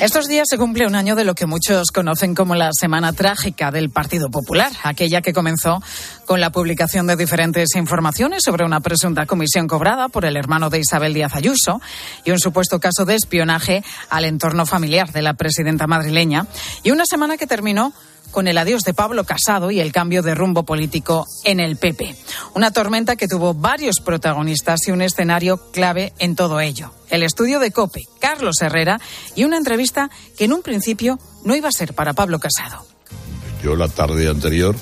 [0.00, 3.72] Estos días se cumple un año de lo que muchos conocen como la Semana Trágica
[3.72, 5.82] del Partido Popular, aquella que comenzó
[6.24, 10.78] con la publicación de diferentes informaciones sobre una presunta comisión cobrada por el hermano de
[10.78, 11.80] Isabel Díaz Ayuso
[12.24, 16.46] y un supuesto caso de espionaje al entorno familiar de la presidenta madrileña,
[16.84, 17.92] y una semana que terminó
[18.30, 22.14] con el adiós de Pablo Casado y el cambio de rumbo político en el PP.
[22.54, 26.92] Una tormenta que tuvo varios protagonistas y un escenario clave en todo ello.
[27.10, 29.00] El estudio de COPE, Carlos Herrera
[29.34, 32.86] y una entrevista que en un principio no iba a ser para Pablo Casado.
[33.62, 34.76] Yo la tarde anterior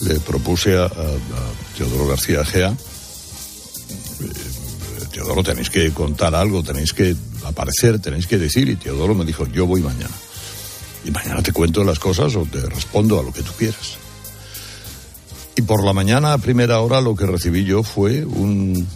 [0.00, 0.90] le propuse a,
[1.76, 2.76] Teodoro García Gea, eh,
[5.12, 9.46] Teodoro tenéis que contar algo, tenéis que aparecer, tenéis que decir, y Teodoro me dijo,
[9.46, 10.14] yo voy mañana.
[11.04, 13.98] Y mañana te cuento las cosas o te respondo a lo que tú quieras.
[15.56, 18.86] Y por la mañana, a primera hora, lo que recibí yo fue un,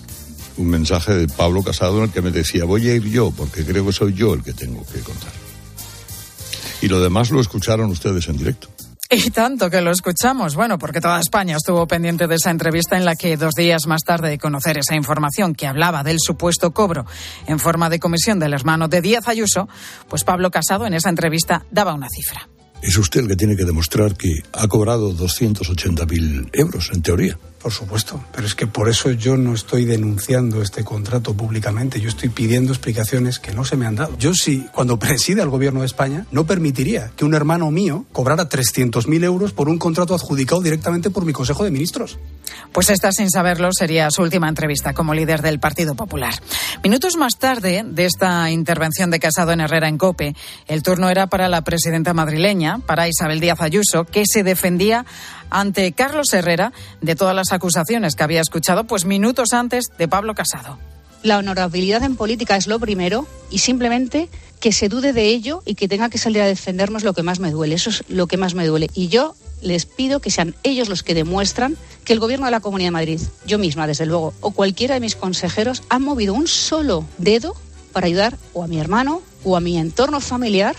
[0.56, 3.64] un mensaje de Pablo Casado en el que me decía, voy a ir yo, porque
[3.64, 5.32] creo que soy yo el que tengo que contar.
[6.82, 8.68] Y lo demás lo escucharon ustedes en directo.
[9.26, 13.04] Y tanto que lo escuchamos, bueno, porque toda España estuvo pendiente de esa entrevista en
[13.04, 17.06] la que dos días más tarde de conocer esa información que hablaba del supuesto cobro
[17.48, 19.68] en forma de comisión del hermano de Díaz Ayuso,
[20.08, 22.48] pues Pablo Casado en esa entrevista daba una cifra.
[22.82, 27.36] Es usted el que tiene que demostrar que ha cobrado 280.000 euros, en teoría.
[27.60, 32.08] Por supuesto, pero es que por eso yo no estoy denunciando este contrato públicamente, yo
[32.08, 34.16] estoy pidiendo explicaciones que no se me han dado.
[34.16, 38.48] Yo sí, cuando presida el gobierno de España, no permitiría que un hermano mío cobrara
[38.48, 42.18] 300.000 euros por un contrato adjudicado directamente por mi Consejo de Ministros.
[42.72, 46.34] Pues esta, sin saberlo, sería su última entrevista como líder del Partido Popular.
[46.82, 50.34] Minutos más tarde de esta intervención de Casado en Herrera en COPE,
[50.66, 55.04] el turno era para la presidenta madrileña, para Isabel Díaz Ayuso, que se defendía
[55.50, 60.34] ante Carlos Herrera de todas las acusaciones que había escuchado pues minutos antes de Pablo
[60.34, 60.78] Casado.
[61.22, 65.74] La honorabilidad en política es lo primero y simplemente que se dude de ello y
[65.74, 67.74] que tenga que salir a defendernos lo que más me duele.
[67.74, 68.88] Eso es lo que más me duele.
[68.94, 72.60] Y yo les pido que sean ellos los que demuestran que el gobierno de la
[72.60, 76.46] Comunidad de Madrid, yo misma desde luego, o cualquiera de mis consejeros han movido un
[76.46, 77.54] solo dedo
[77.92, 80.76] para ayudar o a mi hermano o a mi entorno familiar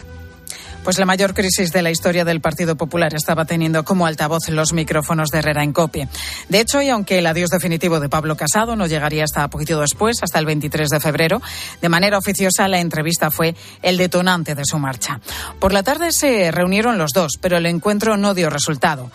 [0.84, 4.74] pues la mayor crisis de la historia del Partido Popular estaba teniendo como altavoz los
[4.74, 6.08] micrófonos de Herrera en copia.
[6.50, 10.17] De hecho, y aunque el adiós definitivo de Pablo Casado no llegaría hasta poquito después,
[10.22, 11.41] hasta el 23 de febrero,
[11.82, 15.20] de manera oficiosa la entrevista fue el detonante de su marcha.
[15.60, 19.12] Por la tarde se reunieron los dos, pero el encuentro no dio resultado.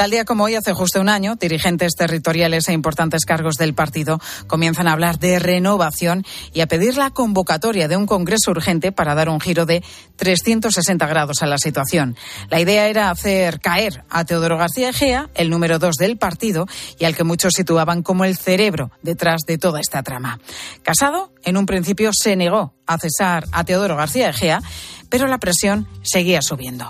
[0.00, 4.18] Tal día como hoy, hace justo un año, dirigentes territoriales e importantes cargos del partido
[4.46, 9.14] comienzan a hablar de renovación y a pedir la convocatoria de un congreso urgente para
[9.14, 9.84] dar un giro de
[10.16, 12.16] 360 grados a la situación.
[12.48, 16.66] La idea era hacer caer a Teodoro García Egea, el número dos del partido,
[16.98, 20.40] y al que muchos situaban como el cerebro detrás de toda esta trama.
[20.82, 24.62] Casado, en un principio, se negó a cesar a Teodoro García Egea,
[25.10, 26.88] pero la presión seguía subiendo.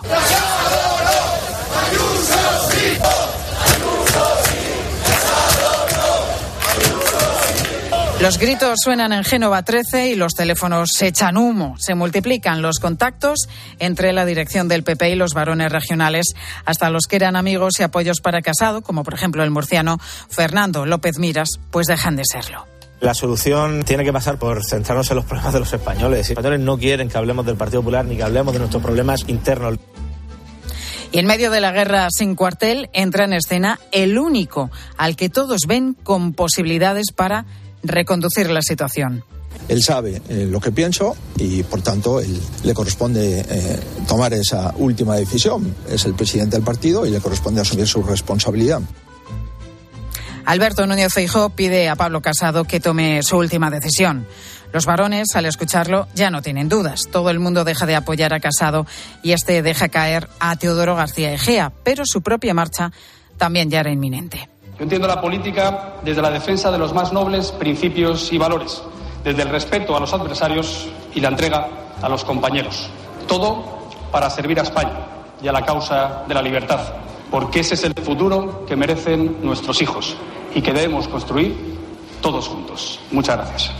[8.20, 11.76] Los gritos suenan en Génova 13 y los teléfonos se echan humo.
[11.78, 16.34] Se multiplican los contactos entre la dirección del PP y los varones regionales,
[16.66, 20.84] hasta los que eran amigos y apoyos para Casado, como por ejemplo el murciano Fernando
[20.84, 22.66] López Miras, pues dejan de serlo.
[23.00, 26.18] La solución tiene que pasar por centrarnos en los problemas de los españoles.
[26.18, 29.24] Los españoles no quieren que hablemos del Partido Popular ni que hablemos de nuestros problemas
[29.28, 29.78] internos.
[31.10, 35.30] Y en medio de la guerra sin cuartel entra en escena el único al que
[35.30, 37.46] todos ven con posibilidades para
[37.82, 39.24] reconducir la situación.
[39.68, 44.74] Él sabe eh, lo que pienso y, por tanto, él, le corresponde eh, tomar esa
[44.78, 45.74] última decisión.
[45.88, 48.80] Es el presidente del partido y le corresponde asumir su responsabilidad.
[50.44, 54.26] Alberto Núñez Feijóo pide a Pablo Casado que tome su última decisión.
[54.72, 57.02] Los varones, al escucharlo, ya no tienen dudas.
[57.10, 58.86] Todo el mundo deja de apoyar a Casado
[59.22, 62.92] y este deja caer a Teodoro García Egea, pero su propia marcha
[63.36, 64.48] también ya era inminente.
[64.80, 68.80] Yo entiendo la política desde la defensa de los más nobles principios y valores,
[69.22, 71.68] desde el respeto a los adversarios y la entrega
[72.00, 72.88] a los compañeros.
[73.28, 73.62] Todo
[74.10, 75.00] para servir a España
[75.42, 76.80] y a la causa de la libertad,
[77.30, 80.16] porque ese es el futuro que merecen nuestros hijos
[80.54, 81.54] y que debemos construir
[82.22, 83.00] todos juntos.
[83.10, 83.74] Muchas gracias.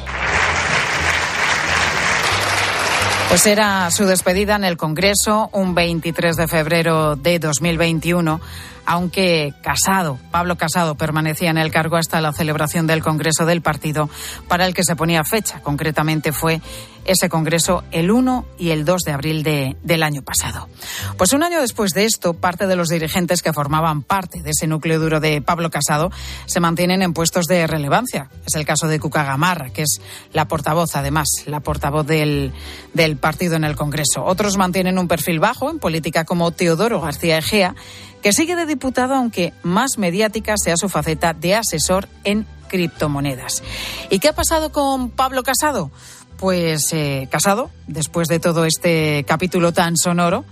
[3.31, 8.41] Pues era su despedida en el Congreso un 23 de febrero de 2021,
[8.87, 14.11] aunque Casado, Pablo Casado, permanecía en el cargo hasta la celebración del Congreso del partido,
[14.49, 15.61] para el que se ponía fecha.
[15.63, 16.61] Concretamente fue
[17.05, 20.69] ese Congreso el 1 y el 2 de abril de, del año pasado.
[21.17, 24.67] Pues un año después de esto, parte de los dirigentes que formaban parte de ese
[24.67, 26.11] núcleo duro de Pablo Casado
[26.47, 28.31] se mantienen en puestos de relevancia.
[28.47, 30.01] Es el caso de Cuca Gamarra, que es
[30.33, 32.53] la portavoz, además, la portavoz del,
[32.95, 34.25] del partido en el Congreso.
[34.25, 37.75] Otros mantienen un perfil bajo en política como Teodoro García Egea,
[38.23, 43.63] que sigue de diputado, aunque más mediática sea su faceta de asesor en criptomonedas.
[44.11, 45.91] ¿Y qué ha pasado con Pablo Casado?
[46.41, 50.47] Pues eh, Casado, después de todo este capítulo tan sonoro,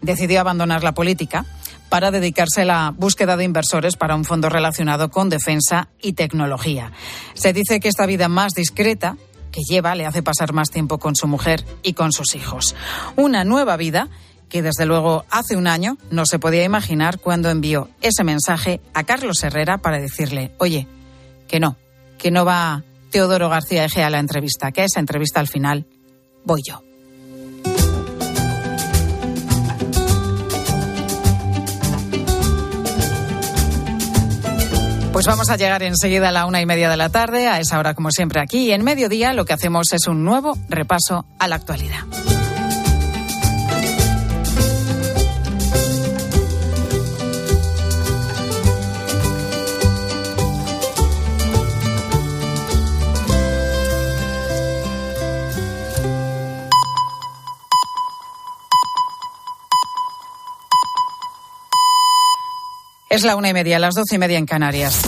[0.00, 1.44] decidió abandonar la política.
[1.90, 6.90] para dedicarse a la búsqueda de inversores para un fondo relacionado con defensa y tecnología.
[7.34, 9.16] Se dice que esta vida más discreta
[9.52, 12.74] que lleva le hace pasar más tiempo con su mujer y con sus hijos.
[13.14, 14.08] Una nueva vida
[14.48, 19.04] que desde luego hace un año no se podía imaginar cuando envió ese mensaje a
[19.04, 20.88] Carlos Herrera para decirle, oye,
[21.46, 21.76] que no,
[22.18, 22.82] que no va
[23.14, 25.86] Teodoro García Eje a la entrevista, que a esa entrevista al final
[26.44, 26.82] voy yo.
[35.12, 37.78] Pues vamos a llegar enseguida a la una y media de la tarde, a esa
[37.78, 38.66] hora como siempre aquí.
[38.66, 42.00] Y en mediodía lo que hacemos es un nuevo repaso a la actualidad.
[63.14, 65.02] Es la una y media, las doce y media en Canarias.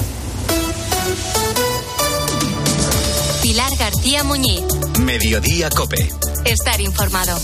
[3.42, 4.62] Pilar García Muñiz.
[5.00, 6.08] Mediodía Cope.
[6.44, 7.36] Estar informado.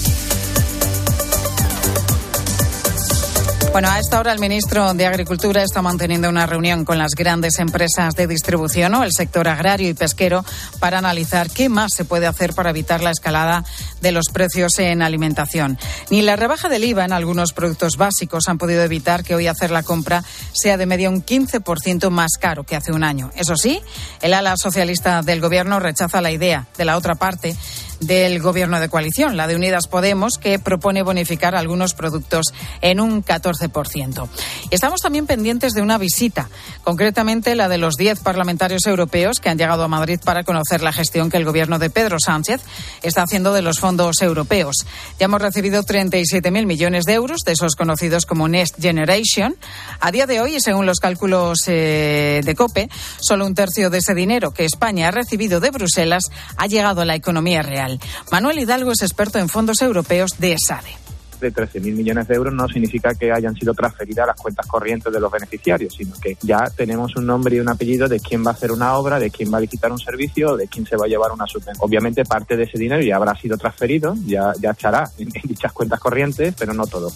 [3.73, 7.59] Bueno, a esta hora el ministro de Agricultura está manteniendo una reunión con las grandes
[7.59, 10.45] empresas de distribución o el sector agrario y pesquero
[10.79, 13.65] para analizar qué más se puede hacer para evitar la escalada
[14.03, 15.79] de los precios en alimentación.
[16.11, 19.71] Ni la rebaja del IVA en algunos productos básicos han podido evitar que hoy hacer
[19.71, 23.31] la compra sea de media un 15% más caro que hace un año.
[23.37, 23.81] Eso sí,
[24.21, 27.57] el ala socialista del gobierno rechaza la idea de la otra parte
[28.03, 32.47] del gobierno de coalición, la de Unidas Podemos, que propone bonificar algunos productos
[32.81, 34.29] en un 14%.
[34.71, 36.49] Y estamos también pendientes de una visita,
[36.85, 40.93] concretamente la de los 10 parlamentarios europeos que han llegado a Madrid para conocer la
[40.93, 42.61] gestión que el gobierno de Pedro Sánchez
[43.03, 44.77] está haciendo de los fondos europeos.
[45.19, 49.57] Ya hemos recibido 37.000 millones de euros, de esos conocidos como Next Generation.
[50.01, 52.89] A día de hoy, según los cálculos eh, de COPE,
[53.21, 57.05] solo un tercio de ese dinero que España ha recibido de Bruselas ha llegado a
[57.05, 57.92] la economía real.
[58.31, 61.03] Manuel Hidalgo es experto en fondos europeos de ESADE
[61.43, 65.13] de 13.000 millones de euros no significa que hayan sido transferidas a las cuentas corrientes
[65.13, 68.53] de los beneficiarios, sino que ya tenemos un nombre y un apellido de quién va
[68.53, 71.05] a hacer una obra, de quién va a licitar un servicio, de quién se va
[71.05, 71.77] a llevar una subvención.
[71.81, 76.01] Obviamente parte de ese dinero ya habrá sido transferido, ya, ya estará en dichas cuentas
[76.01, 77.13] corrientes, pero no todo.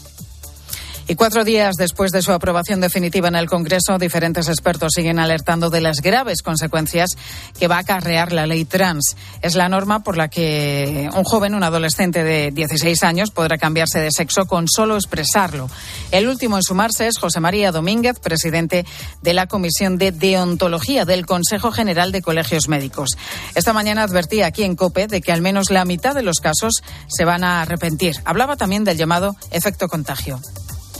[1.09, 5.71] Y cuatro días después de su aprobación definitiva en el Congreso, diferentes expertos siguen alertando
[5.71, 7.11] de las graves consecuencias
[7.57, 9.15] que va a acarrear la ley trans.
[9.41, 14.01] Es la norma por la que un joven, un adolescente de 16 años, podrá cambiarse
[14.01, 15.71] de sexo con solo expresarlo.
[16.11, 18.85] El último en sumarse es José María Domínguez, presidente
[19.23, 23.11] de la Comisión de Deontología del Consejo General de Colegios Médicos.
[23.55, 26.83] Esta mañana advertía aquí en COPE de que al menos la mitad de los casos
[27.07, 28.17] se van a arrepentir.
[28.25, 30.41] Hablaba también del llamado efecto contagio.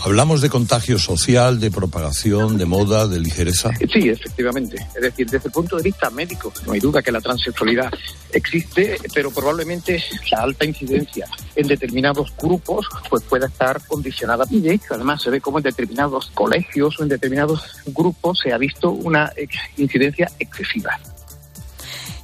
[0.05, 3.71] ¿Hablamos de contagio social, de propagación, de moda, de ligereza?
[3.93, 4.77] Sí, efectivamente.
[4.95, 7.93] Es decir, desde el punto de vista médico, no hay duda que la transexualidad
[8.33, 14.45] existe, pero probablemente la alta incidencia en determinados grupos pues pueda estar condicionada.
[14.51, 18.53] Y de hecho, además, se ve como en determinados colegios o en determinados grupos se
[18.53, 19.33] ha visto una
[19.77, 21.01] incidencia excesiva.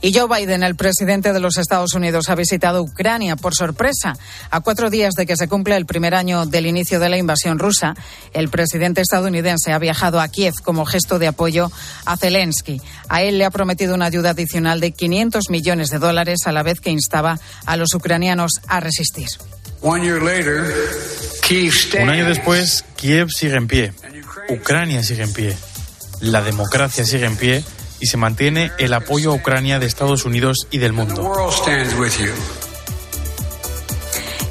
[0.05, 4.15] Y Joe Biden, el presidente de los Estados Unidos, ha visitado Ucrania por sorpresa.
[4.51, 7.61] A cuatro días de que se cumple el primer año del inicio de la invasión
[7.61, 7.95] rusa,
[8.33, 11.71] el presidente estadounidense ha viajado a Kiev como gesto de apoyo
[12.05, 12.83] a Zelensky.
[13.09, 16.65] A él le ha prometido una ayuda adicional de 500 millones de dólares a la
[16.65, 19.29] vez que instaba a los ucranianos a resistir.
[22.03, 23.93] Un año después, Kiev sigue en pie,
[24.49, 25.57] Ucrania sigue en pie,
[26.21, 27.65] la democracia sigue en pie
[28.03, 31.33] y se mantiene el apoyo a Ucrania de Estados Unidos y del mundo.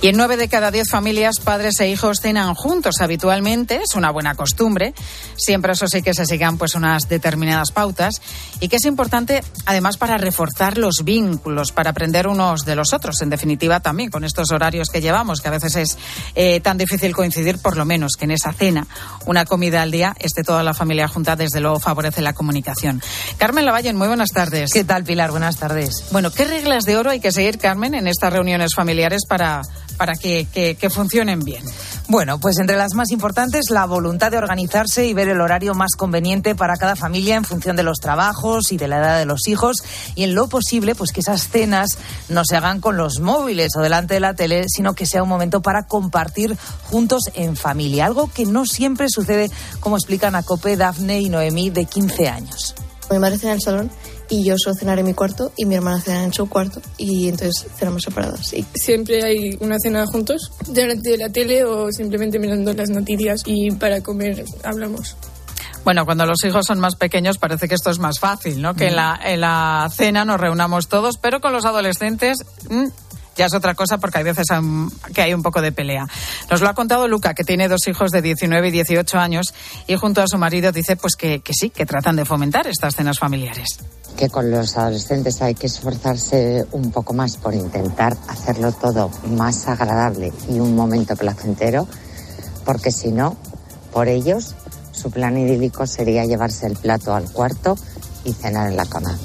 [0.04, 3.82] Y en nueve de cada diez familias, padres e hijos cenan juntos habitualmente.
[3.84, 4.96] Es una buena costumbre.
[5.38, 8.20] Siempre eso sí que se sigan pues unas determinadas pautas.
[8.60, 13.22] Y que es importante además para reforzar los vínculos, para aprender unos de los otros.
[13.22, 15.98] En definitiva también con estos horarios que llevamos, que a veces es
[16.34, 18.88] eh, tan difícil coincidir, por lo menos que en esa cena,
[19.28, 23.04] una comida al día, esté toda la familia junta, desde luego favorece la comunicación.
[23.38, 24.72] Carmen Lavalle, muy buenas tardes.
[24.74, 25.30] ¿Qué tal, Pilar?
[25.30, 26.06] Buenas tardes.
[26.10, 29.62] Bueno, ¿qué reglas de oro hay que seguir, Carmen, en estas reuniones familiares para
[30.02, 30.48] para que,
[30.80, 31.64] que, funcionen bien?
[32.08, 35.92] Bueno, pues entre las más importantes, la voluntad de organizarse y ver el horario más
[35.96, 39.48] conveniente para cada familia en función de los trabajos y de la edad de los
[39.48, 39.78] hijos.
[40.16, 43.82] Y en lo posible, pues que esas cenas no se hagan con los móviles o
[43.82, 46.58] delante de la tele, sino que sea un momento para compartir
[46.90, 48.08] juntos en familia.
[48.08, 52.74] Algo que no siempre sucede, como explican a Cope, Dafne y Noemí, de 15 años.
[53.12, 53.92] Mi madre está en el salón
[54.32, 57.28] y yo suelo cenar en mi cuarto y mi hermana cena en su cuarto y
[57.28, 58.54] entonces cenamos separadas.
[58.54, 63.44] Y Siempre hay una cena juntos, delante de la tele o simplemente mirando las noticias
[63.46, 65.18] y para comer hablamos.
[65.84, 68.74] Bueno, cuando los hijos son más pequeños parece que esto es más fácil, ¿no?
[68.74, 72.38] Que en la, en la cena nos reunamos todos, pero con los adolescentes
[72.70, 72.88] mm,
[73.36, 74.48] ya es otra cosa porque hay veces
[75.14, 76.06] que hay un poco de pelea.
[76.50, 79.54] Nos lo ha contado Luca, que tiene dos hijos de 19 y 18 años
[79.88, 82.96] y junto a su marido dice pues que, que sí, que tratan de fomentar estas
[82.96, 83.80] cenas familiares.
[84.18, 89.68] que con los adolescentes hay que esforzarse un poco más por intentar hacerlo todo más
[89.68, 91.88] agradable y un momento placentero,
[92.66, 93.38] porque si no,
[93.94, 94.56] por ellos,
[94.92, 97.78] su plan idílico sería llevarse el plato al cuarto
[98.24, 99.18] y cenar en la cama.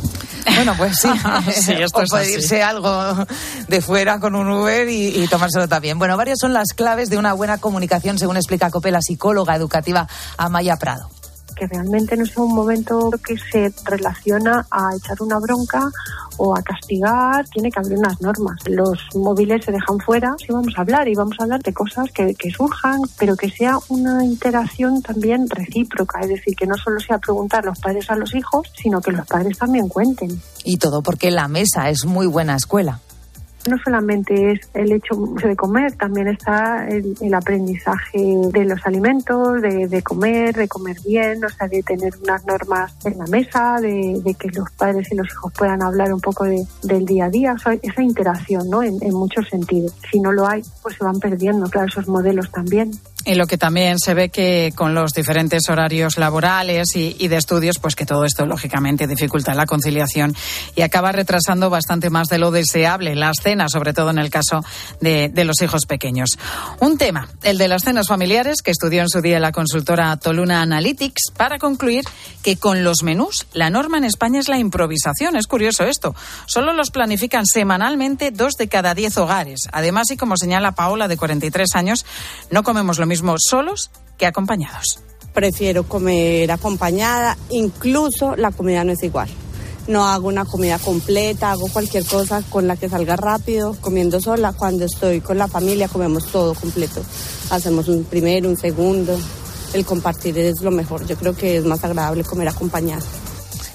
[0.54, 1.08] Bueno, pues sí.
[1.52, 2.56] Sí, esto o es así.
[2.60, 3.26] algo
[3.68, 5.98] de fuera con un Uber y, y tomárselo también.
[5.98, 10.06] Bueno, varias son las claves de una buena comunicación, según explica COPE, la psicóloga educativa
[10.36, 11.10] Amaya Prado.
[11.56, 15.90] Que realmente no sea un momento que se relaciona a echar una bronca
[16.36, 18.60] o a castigar, tiene que haber unas normas.
[18.66, 22.10] Los móviles se dejan fuera, sí vamos a hablar y vamos a hablar de cosas
[22.12, 27.00] que, que surjan, pero que sea una interacción también recíproca, es decir, que no solo
[27.00, 30.40] sea preguntar los padres a los hijos, sino que los padres también cuenten.
[30.64, 33.00] Y todo porque la mesa es muy buena escuela.
[33.68, 40.02] No solamente es el hecho de comer, también está el, aprendizaje de los alimentos, de,
[40.02, 44.48] comer, de comer bien, o sea, de tener unas normas en la mesa, de, que
[44.48, 48.02] los padres y los hijos puedan hablar un poco de- del día a día, esa
[48.02, 48.82] interacción, ¿no?
[48.82, 49.94] En, en muchos sentidos.
[50.10, 52.90] Si no lo hay, pues se van perdiendo, claro, esos modelos también.
[53.26, 57.80] Y lo que también se ve que con los diferentes horarios laborales y, de estudios,
[57.80, 60.32] pues que todo esto lógicamente dificulta la conciliación
[60.76, 64.64] y acaba retrasando bastante más de lo deseable las cenas, sobre todo en el caso
[65.00, 66.38] de, de los hijos pequeños.
[66.80, 70.62] Un tema, el de las cenas familiares, que estudió en su día la consultora Toluna
[70.62, 72.04] Analytics, para concluir
[72.42, 75.36] que con los menús la norma en España es la improvisación.
[75.36, 76.14] Es curioso esto.
[76.46, 79.60] Solo los planifican semanalmente dos de cada diez hogares.
[79.72, 82.06] Además, y como señala Paola, de 43 años,
[82.50, 85.00] no comemos lo mismo solos que acompañados.
[85.32, 89.28] Prefiero comer acompañada, incluso la comida no es igual.
[89.88, 94.52] No hago una comida completa, hago cualquier cosa con la que salga rápido, comiendo sola.
[94.52, 97.02] Cuando estoy con la familia comemos todo completo.
[97.50, 99.16] Hacemos un primero, un segundo.
[99.72, 101.06] El compartir es lo mejor.
[101.06, 103.02] Yo creo que es más agradable comer acompañada.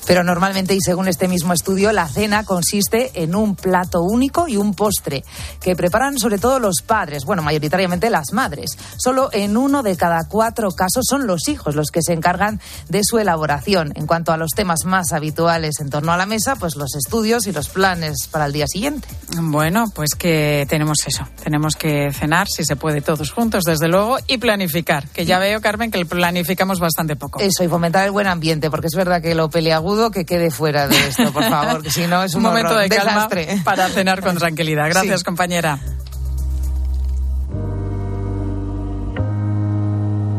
[0.05, 4.57] Pero normalmente, y según este mismo estudio, la cena consiste en un plato único y
[4.57, 5.23] un postre,
[5.61, 8.77] que preparan sobre todo los padres, bueno, mayoritariamente las madres.
[8.97, 13.03] Solo en uno de cada cuatro casos son los hijos los que se encargan de
[13.03, 13.93] su elaboración.
[13.95, 17.47] En cuanto a los temas más habituales en torno a la mesa, pues los estudios
[17.47, 19.07] y los planes para el día siguiente.
[19.39, 21.27] Bueno, pues que tenemos eso.
[21.43, 25.07] Tenemos que cenar, si se puede, todos juntos, desde luego, y planificar.
[25.09, 27.39] Que ya veo, Carmen, que planificamos bastante poco.
[27.39, 30.87] Eso, y fomentar el buen ambiente, porque es verdad que lo peleagudo que quede fuera
[30.87, 33.61] de esto, por favor, que si no es un, un momento horror, de calma desastre.
[33.63, 34.89] para cenar con tranquilidad.
[34.89, 35.25] Gracias, Sí.
[35.25, 35.79] compañera.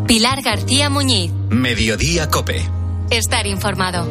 [0.07, 1.33] Pilar García Muñiz.
[1.49, 2.63] Mediodía Cope.
[3.11, 4.07] Estar informado.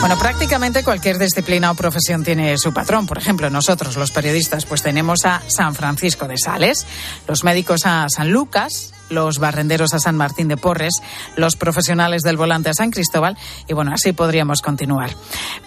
[0.00, 3.06] Bueno, prácticamente cualquier disciplina o profesión tiene su patrón.
[3.06, 6.86] Por ejemplo, nosotros, los periodistas, pues tenemos a San Francisco de Sales,
[7.26, 10.94] los médicos a San Lucas, los barrenderos a San Martín de Porres,
[11.36, 13.36] los profesionales del volante a San Cristóbal,
[13.66, 15.10] y bueno, así podríamos continuar.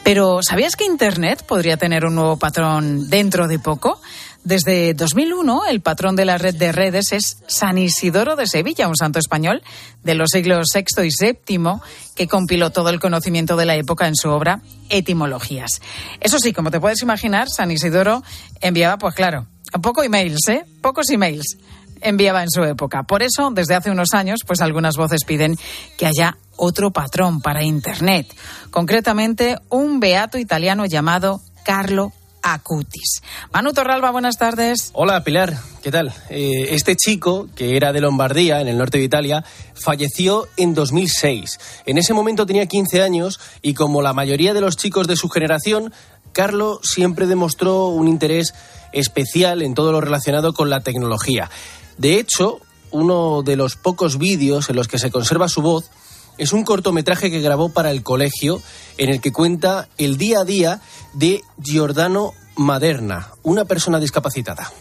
[0.04, 4.00] Pero, ¿sabías que Internet podría tener un nuevo patrón dentro de poco?
[4.44, 8.96] Desde 2001, el patrón de la red de redes es San Isidoro de Sevilla, un
[8.96, 9.62] santo español
[10.04, 11.26] de los siglos VI y
[11.56, 11.74] VII,
[12.16, 15.80] que compiló todo el conocimiento de la época en su obra Etimologías.
[16.20, 18.24] Eso sí, como te puedes imaginar, San Isidoro
[18.62, 19.46] enviaba, pues claro,
[19.80, 20.66] poco emails, ¿eh?
[20.82, 21.58] Pocos emails
[22.02, 23.04] enviaba en su época.
[23.04, 25.58] Por eso, desde hace unos años, pues algunas voces piden
[25.98, 28.28] que haya otro patrón para Internet.
[28.70, 33.22] Concretamente, un beato italiano llamado Carlo Acutis.
[33.54, 34.92] Manu Torralba, buenas tardes.
[34.94, 36.14] Hola Pilar, ¿qué tal?
[36.30, 39.44] Eh, este chico, que era de Lombardía, en el norte de Italia,
[39.74, 41.60] falleció en 2006.
[41.86, 45.30] En ese momento tenía 15 años y como la mayoría de los chicos de su
[45.30, 45.94] generación,
[46.34, 48.54] Carlo siempre demostró un interés
[48.94, 51.50] especial en todo lo relacionado con la tecnología.
[51.98, 52.60] De hecho,
[52.92, 55.90] uno de los pocos vídeos en los que se conserva su voz
[56.38, 58.62] es un cortometraje que grabó para el colegio
[58.98, 60.82] en el que cuenta el día a día
[61.14, 64.72] de Giordano Maderna, una persona discapacitada.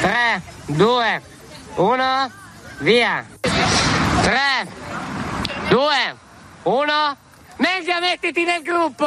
[0.00, 1.04] 3, 2,
[1.78, 2.30] 1,
[2.80, 3.26] via.
[3.42, 4.34] 3,
[5.70, 5.92] 2,
[6.64, 7.16] 1,
[7.62, 9.06] meglio mettiti nel gruppo.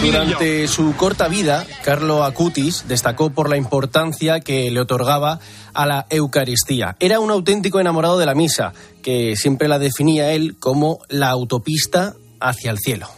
[0.00, 5.40] Durante su corta vida, Carlo Acutis destacó por la importancia que le otorgaba
[5.74, 6.96] a la Eucaristía.
[7.00, 8.72] Era un auténtico enamorado de la misa,
[9.02, 13.08] que siempre la definía él como la autopista hacia el cielo.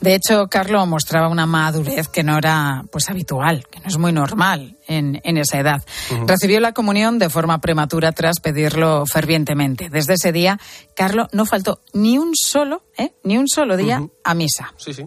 [0.00, 4.12] De hecho, Carlo mostraba una madurez que no era pues habitual, que no es muy
[4.12, 5.84] normal en, en esa edad.
[6.26, 9.88] Recibió la comunión de forma prematura tras pedirlo fervientemente.
[9.88, 10.58] Desde ese día,
[10.96, 13.12] Carlo no faltó ni un solo, ¿eh?
[13.22, 14.72] ni un solo día a misa.
[14.76, 15.04] Sí, sí.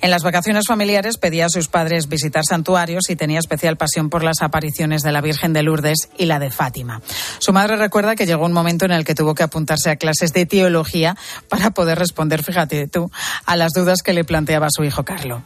[0.00, 4.24] En las vacaciones familiares pedía a sus padres visitar santuarios y tenía especial pasión por
[4.24, 7.02] las apariciones de la Virgen de Lourdes y la de Fátima.
[7.38, 10.32] Su madre recuerda que llegó un momento en el que tuvo que apuntarse a clases
[10.32, 11.16] de teología
[11.48, 13.10] para poder responder, fíjate tú,
[13.44, 15.42] a las dudas que le planteaba su hijo Carlo.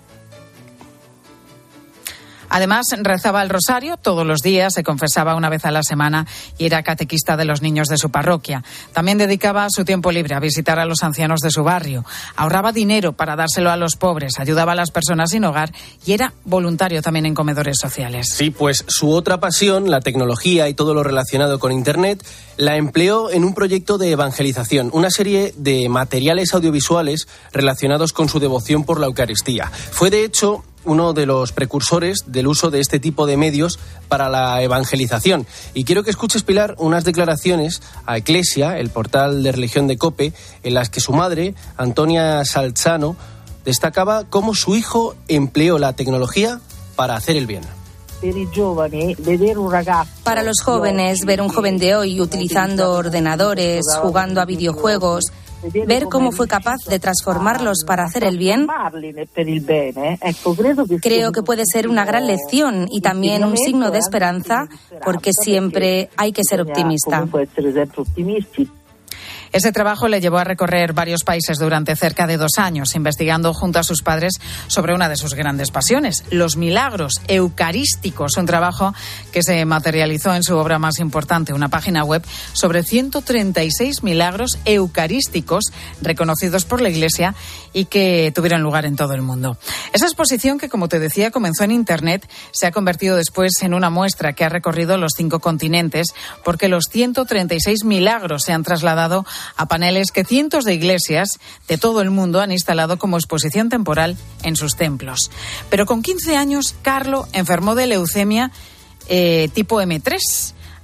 [2.52, 6.26] Además, rezaba el rosario todos los días, se confesaba una vez a la semana
[6.58, 8.62] y era catequista de los niños de su parroquia.
[8.92, 12.04] También dedicaba su tiempo libre a visitar a los ancianos de su barrio.
[12.36, 15.72] Ahorraba dinero para dárselo a los pobres, ayudaba a las personas sin hogar
[16.04, 18.28] y era voluntario también en comedores sociales.
[18.34, 22.22] Sí, pues su otra pasión, la tecnología y todo lo relacionado con Internet,
[22.58, 28.40] la empleó en un proyecto de evangelización, una serie de materiales audiovisuales relacionados con su
[28.40, 29.70] devoción por la Eucaristía.
[29.70, 33.78] Fue, de hecho, uno de los precursores del uso de este tipo de medios
[34.08, 35.46] para la evangelización.
[35.74, 40.32] Y quiero que escuches, Pilar, unas declaraciones a Eclesia, el portal de religión de Cope,
[40.62, 43.16] en las que su madre, Antonia Salzano,
[43.64, 46.60] destacaba cómo su hijo empleó la tecnología
[46.96, 47.62] para hacer el bien.
[50.22, 55.24] Para los jóvenes, ver un joven de hoy utilizando ordenadores, jugando a videojuegos,
[55.86, 58.66] ver cómo fue capaz de transformarlos para hacer el bien,
[61.00, 64.68] creo que puede ser una gran lección y también un signo de esperanza,
[65.04, 67.26] porque siempre hay que ser optimista.
[69.52, 73.78] Ese trabajo le llevó a recorrer varios países durante cerca de dos años, investigando junto
[73.78, 78.94] a sus padres sobre una de sus grandes pasiones, los milagros eucarísticos, un trabajo
[79.30, 82.24] que se materializó en su obra más importante, una página web
[82.54, 85.64] sobre 136 milagros eucarísticos
[86.00, 87.34] reconocidos por la Iglesia
[87.74, 89.58] y que tuvieron lugar en todo el mundo.
[89.92, 93.90] Esa exposición, que como te decía comenzó en Internet, se ha convertido después en una
[93.90, 96.08] muestra que ha recorrido los cinco continentes
[96.42, 99.26] porque los 136 milagros se han trasladado
[99.56, 101.38] a paneles que cientos de iglesias
[101.68, 105.30] de todo el mundo han instalado como exposición temporal en sus templos.
[105.70, 108.50] Pero con 15 años, Carlo enfermó de leucemia
[109.08, 110.18] eh, tipo M3.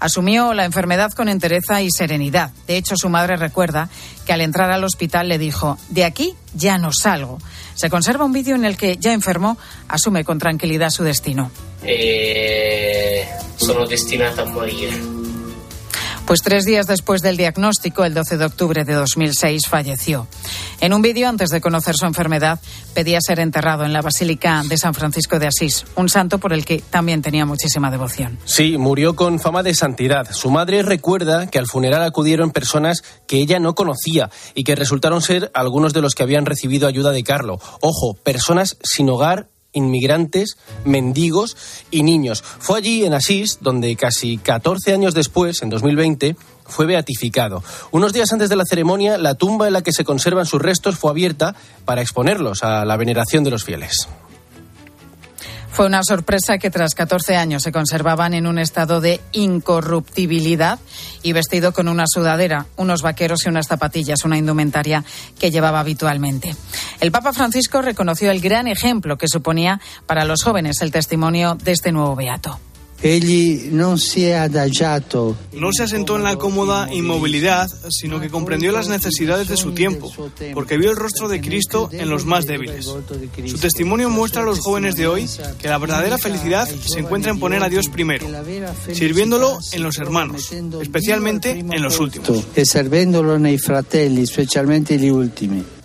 [0.01, 2.53] Asumió la enfermedad con entereza y serenidad.
[2.69, 3.89] De hecho, su madre recuerda
[4.25, 7.39] que al entrar al hospital le dijo, de aquí ya no salgo.
[7.75, 11.51] Se conserva un vídeo en el que, ya enfermo, asume con tranquilidad su destino.
[11.83, 15.18] e sono destinata a morire.
[16.29, 20.27] Pues tres días después del diagnóstico, el 12 de octubre de 2006, falleció.
[20.79, 22.61] En un vídeo, antes de conocer su enfermedad,
[22.93, 26.67] pedía ser enterrado en la Basílica de San Francisco de Asís, un santo por el
[26.67, 28.39] que también tenía muchísima devoción.
[28.45, 30.31] Sí, murió con fama de santidad.
[30.31, 35.23] Su madre recuerda que al funeral acudieron personas que ella no conocía y que resultaron
[35.23, 37.59] ser algunos de los que habían recibido ayuda de Carlo.
[37.81, 41.57] Ojo, personas sin hogar inmigrantes, mendigos
[41.91, 42.43] y niños.
[42.43, 47.63] Fue allí, en Asís, donde casi 14 años después, en 2020, fue beatificado.
[47.91, 50.97] Unos días antes de la ceremonia, la tumba en la que se conservan sus restos
[50.97, 51.55] fue abierta
[51.85, 54.09] para exponerlos a la veneración de los fieles.
[55.71, 60.79] Fue una sorpresa que tras 14 años se conservaban en un estado de incorruptibilidad
[61.23, 65.05] y vestido con una sudadera, unos vaqueros y unas zapatillas, una indumentaria
[65.39, 66.57] que llevaba habitualmente.
[67.01, 71.73] El Papa Francisco reconoció el gran ejemplo que suponía para los jóvenes el testimonio de
[71.73, 72.59] este nuevo beato.
[75.53, 80.13] No se asentó en la cómoda inmovilidad, sino que comprendió las necesidades de su tiempo,
[80.53, 82.87] porque vio el rostro de Cristo en los más débiles.
[82.87, 85.29] Su testimonio muestra a los jóvenes de hoy
[85.61, 88.27] que la verdadera felicidad se encuentra en poner a Dios primero,
[88.93, 92.47] sirviéndolo en los hermanos, especialmente en los últimos.
[92.55, 92.65] E
[93.39, 95.78] nei fratelli, specialmente gli ultimi.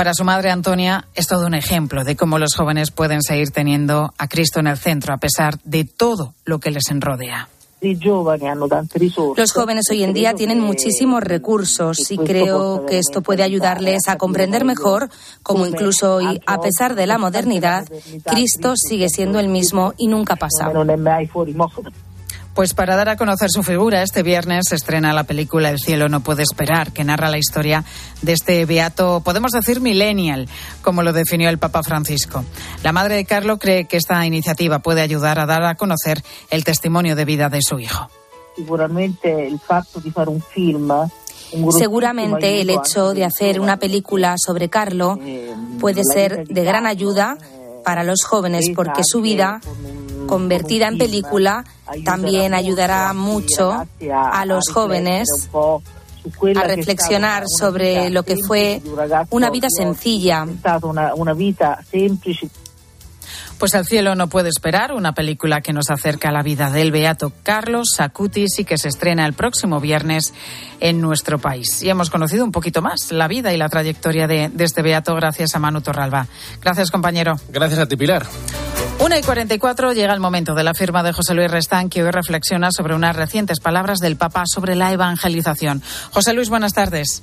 [0.00, 4.14] Para su madre Antonia es todo un ejemplo de cómo los jóvenes pueden seguir teniendo
[4.16, 7.50] a Cristo en el centro a pesar de todo lo que les enrodea.
[9.36, 14.16] Los jóvenes hoy en día tienen muchísimos recursos y creo que esto puede ayudarles a
[14.16, 15.10] comprender mejor
[15.42, 17.86] cómo incluso hoy, a pesar de la modernidad,
[18.24, 20.72] Cristo sigue siendo el mismo y nunca pasa.
[22.60, 26.10] Pues para dar a conocer su figura, este viernes se estrena la película El cielo
[26.10, 27.86] no puede esperar, que narra la historia
[28.20, 30.46] de este beato, podemos decir millennial,
[30.82, 32.44] como lo definió el Papa Francisco.
[32.82, 36.62] La madre de Carlo cree que esta iniciativa puede ayudar a dar a conocer el
[36.62, 38.10] testimonio de vida de su hijo.
[40.26, 40.92] Un film
[41.70, 45.18] Seguramente el hecho de hacer una película sobre Carlo
[45.80, 47.38] puede ser de gran ayuda
[47.86, 49.62] para los jóvenes porque su vida
[50.30, 51.64] convertida en película
[52.04, 55.28] también ayudará mucho a los jóvenes
[56.56, 58.80] a reflexionar sobre lo que fue
[59.30, 60.46] una vida sencilla.
[63.60, 66.90] Pues el cielo no puede esperar, una película que nos acerca a la vida del
[66.90, 70.32] beato Carlos Sacutis y que se estrena el próximo viernes
[70.80, 71.82] en nuestro país.
[71.82, 75.14] Y hemos conocido un poquito más la vida y la trayectoria de, de este beato
[75.14, 76.26] gracias a Manu Torralba.
[76.62, 77.38] Gracias, compañero.
[77.50, 78.24] Gracias a ti, Pilar.
[78.98, 82.10] Una y 44 llega el momento de la firma de José Luis Restán, que hoy
[82.10, 85.82] reflexiona sobre unas recientes palabras del Papa sobre la evangelización.
[86.12, 87.22] José Luis, buenas tardes.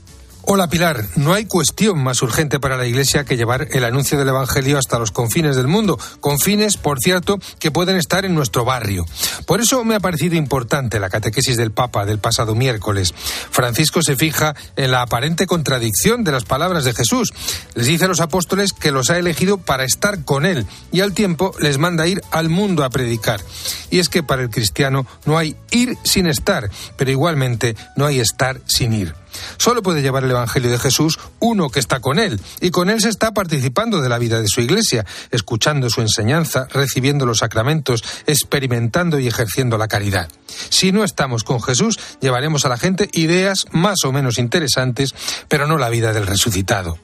[0.50, 4.30] Hola Pilar, no hay cuestión más urgente para la Iglesia que llevar el anuncio del
[4.30, 9.06] Evangelio hasta los confines del mundo, confines, por cierto, que pueden estar en nuestro barrio.
[9.46, 13.14] Por eso me ha parecido importante la catequesis del Papa del pasado miércoles.
[13.52, 17.34] Francisco se fija en la aparente contradicción de las palabras de Jesús.
[17.76, 21.12] Les dice a los apóstoles que los ha elegido para estar con Él y al
[21.12, 23.42] tiempo les manda ir al mundo a predicar.
[23.90, 28.22] Y es que para el cristiano no hay ir sin estar, pero igualmente no hay
[28.22, 29.14] estar sin ir.
[29.58, 33.02] Solo puede llevar el Evangelio de Jesús uno que está con Él, y con Él
[33.02, 38.04] se está participando de la vida de su Iglesia, escuchando su enseñanza, recibiendo los sacramentos,
[38.26, 40.30] experimentando y ejerciendo la caridad.
[40.70, 45.14] Si no estamos con Jesús, llevaremos a la gente ideas más o menos interesantes,
[45.48, 46.98] pero no la vida del resucitado.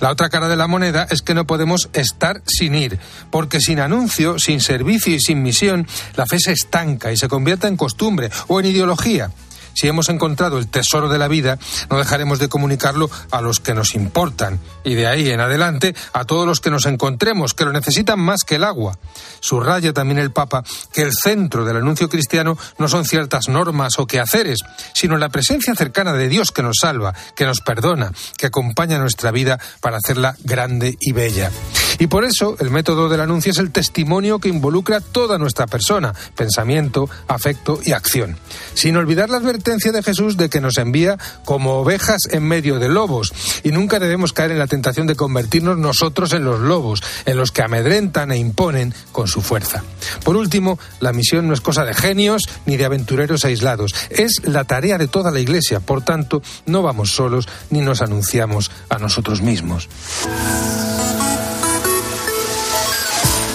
[0.00, 2.98] La otra cara de la moneda es que no podemos estar sin ir,
[3.30, 5.86] porque sin anuncio, sin servicio y sin misión,
[6.16, 9.30] la fe se estanca y se convierte en costumbre o en ideología.
[9.74, 11.58] Si hemos encontrado el tesoro de la vida,
[11.90, 16.24] no dejaremos de comunicarlo a los que nos importan y de ahí en adelante a
[16.24, 18.98] todos los que nos encontremos, que lo necesitan más que el agua.
[19.40, 24.06] Subraya también el Papa que el centro del anuncio cristiano no son ciertas normas o
[24.06, 24.60] quehaceres,
[24.94, 29.30] sino la presencia cercana de Dios que nos salva, que nos perdona, que acompaña nuestra
[29.30, 31.50] vida para hacerla grande y bella.
[31.98, 36.14] Y por eso el método del anuncio es el testimonio que involucra toda nuestra persona,
[36.34, 38.38] pensamiento, afecto y acción.
[38.74, 42.88] Sin olvidar la advertencia de Jesús de que nos envía como ovejas en medio de
[42.88, 43.32] lobos.
[43.62, 47.52] Y nunca debemos caer en la tentación de convertirnos nosotros en los lobos, en los
[47.52, 49.84] que amedrentan e imponen con su fuerza.
[50.24, 54.64] Por último, la misión no es cosa de genios ni de aventureros aislados, es la
[54.64, 55.80] tarea de toda la Iglesia.
[55.80, 59.90] Por tanto, no vamos solos ni nos anunciamos a nosotros mismos.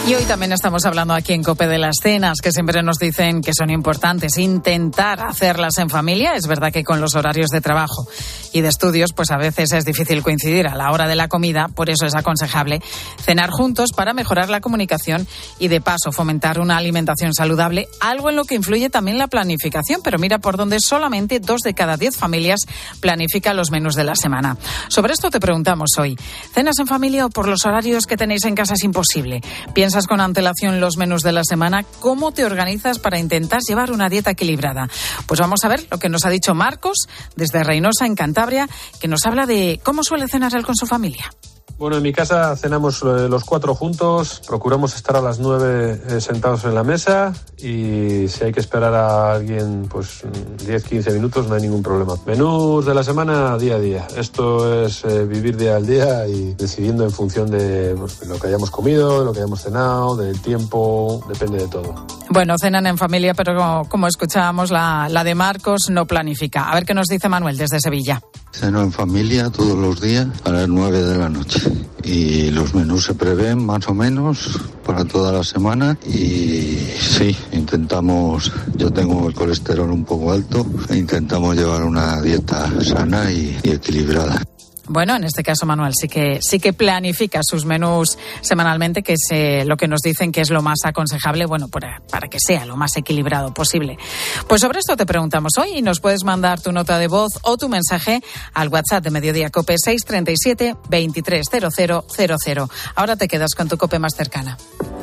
[0.08, 3.42] Y hoy también estamos hablando aquí en COPE de las cenas, que siempre nos dicen
[3.42, 4.38] que son importantes.
[4.38, 6.36] Intentar hacerlas en familia.
[6.36, 8.08] Es verdad que con los horarios de trabajo
[8.54, 11.70] y de estudios, pues a veces es difícil coincidir a la hora de la comida.
[11.70, 12.84] Por eso es aconsejable
[13.20, 15.28] cenar juntos para mejorar la comunicación
[15.58, 20.02] y de paso fomentar una alimentación saludable, algo en lo que influye también la planificación.
[20.04, 22.60] Pero mira por donde solamente dos de cada diez familias
[23.00, 24.56] planifican los menús de la semana.
[24.88, 26.16] Sobre esto te preguntamos hoy.
[26.54, 29.42] ¿Cenas en familia o por los horarios que tenéis en casa es imposible?
[29.74, 34.10] Piensa con antelación los menús de la semana, ¿cómo te organizas para intentar llevar una
[34.10, 34.90] dieta equilibrada?
[35.26, 38.68] Pues vamos a ver lo que nos ha dicho Marcos desde Reynosa, en Cantabria,
[39.00, 41.32] que nos habla de cómo suele cenar él con su familia.
[41.78, 46.22] Bueno, en mi casa cenamos eh, los cuatro juntos, procuramos estar a las nueve eh,
[46.22, 47.34] sentados en la mesa
[47.66, 50.22] y si hay que esperar a alguien pues
[50.68, 52.14] 10, 15 minutos no hay ningún problema.
[52.26, 54.08] Menús de la semana día a día.
[54.16, 58.48] Esto es eh, vivir día al día y decidiendo en función de pues, lo que
[58.48, 62.06] hayamos comido, de lo que hayamos cenado, del tiempo, depende de todo.
[62.30, 66.70] Bueno, cenan en familia, pero como, escuchábamos, la, la de Marcos no planifica.
[66.70, 68.22] A ver qué nos dice Manuel desde Sevilla.
[68.52, 73.06] Ceno en familia todos los días a las 9 de la noche y los menús
[73.06, 79.34] se prevén más o menos para toda la semana y sí, intentamos, yo tengo el
[79.34, 84.42] colesterol un poco alto, e intentamos llevar una dieta sana y equilibrada.
[84.88, 89.28] Bueno, en este caso Manuel sí que sí que planifica sus menús semanalmente, que es
[89.32, 92.66] eh, lo que nos dicen que es lo más aconsejable, bueno, para, para, que sea
[92.66, 93.98] lo más equilibrado posible.
[94.48, 97.58] Pues sobre esto te preguntamos hoy y nos puedes mandar tu nota de voz o
[97.58, 98.22] tu mensaje
[98.54, 102.68] al WhatsApp de Mediodía Cope 637 230000.
[102.96, 104.58] Ahora te quedas con tu Cope más cercana.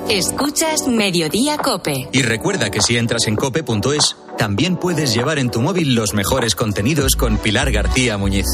[0.08, 2.08] Escuchas Mediodía Cope.
[2.12, 6.54] Y recuerda que si entras en cope.es, también puedes llevar en tu móvil los mejores
[6.54, 8.46] contenidos con Pilar García Muñiz.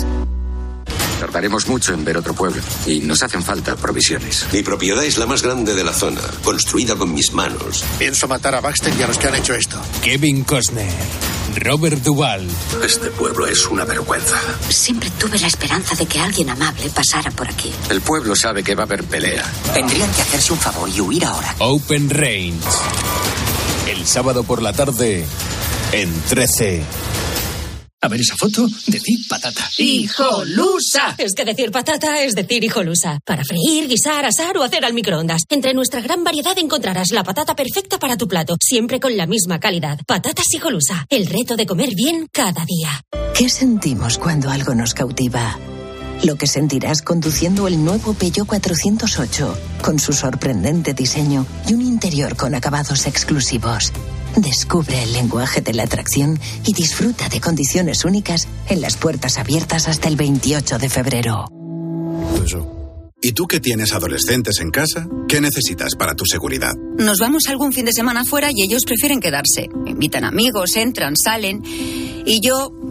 [1.21, 4.47] Tardaremos mucho en ver otro pueblo y nos hacen falta provisiones.
[4.53, 7.85] Mi propiedad es la más grande de la zona, construida con mis manos.
[7.99, 9.81] Pienso matar a Baxter y a los que han hecho esto.
[10.03, 10.93] Kevin Costner,
[11.57, 12.47] Robert Duvall.
[12.85, 14.37] Este pueblo es una vergüenza.
[14.69, 17.73] Siempre tuve la esperanza de que alguien amable pasara por aquí.
[17.91, 19.45] El pueblo sabe que va a haber pelea.
[19.75, 21.55] Tendrían que hacerse un favor y huir ahora.
[21.59, 22.59] Open Range.
[23.89, 25.27] El sábado por la tarde
[25.93, 26.83] en 13.
[28.01, 29.69] A ver esa foto, decir patata.
[29.77, 31.17] ¡Hijolusa!
[31.19, 33.19] Es que decir patata es decir hijolusa.
[33.25, 35.43] Para freír, guisar, asar o hacer al microondas.
[35.49, 39.59] Entre nuestra gran variedad encontrarás la patata perfecta para tu plato, siempre con la misma
[39.59, 39.99] calidad.
[40.07, 41.07] Patatas hijolusa.
[41.09, 43.03] El reto de comer bien cada día.
[43.37, 45.59] ¿Qué sentimos cuando algo nos cautiva?
[46.23, 52.37] Lo que sentirás conduciendo el nuevo Peugeot 408, con su sorprendente diseño y un interior
[52.37, 53.93] con acabados exclusivos.
[54.37, 59.89] Descubre el lenguaje de la atracción y disfruta de condiciones únicas en las puertas abiertas
[59.89, 61.47] hasta el 28 de febrero.
[63.21, 65.09] ¿Y tú que tienes adolescentes en casa?
[65.27, 66.75] ¿Qué necesitas para tu seguridad?
[66.99, 69.69] Nos vamos algún fin de semana fuera y ellos prefieren quedarse.
[69.87, 71.61] Invitan amigos, entran, salen.
[71.65, 72.71] Y yo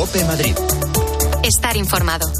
[0.00, 0.56] Cope Madrid.
[1.42, 2.32] Estar informado.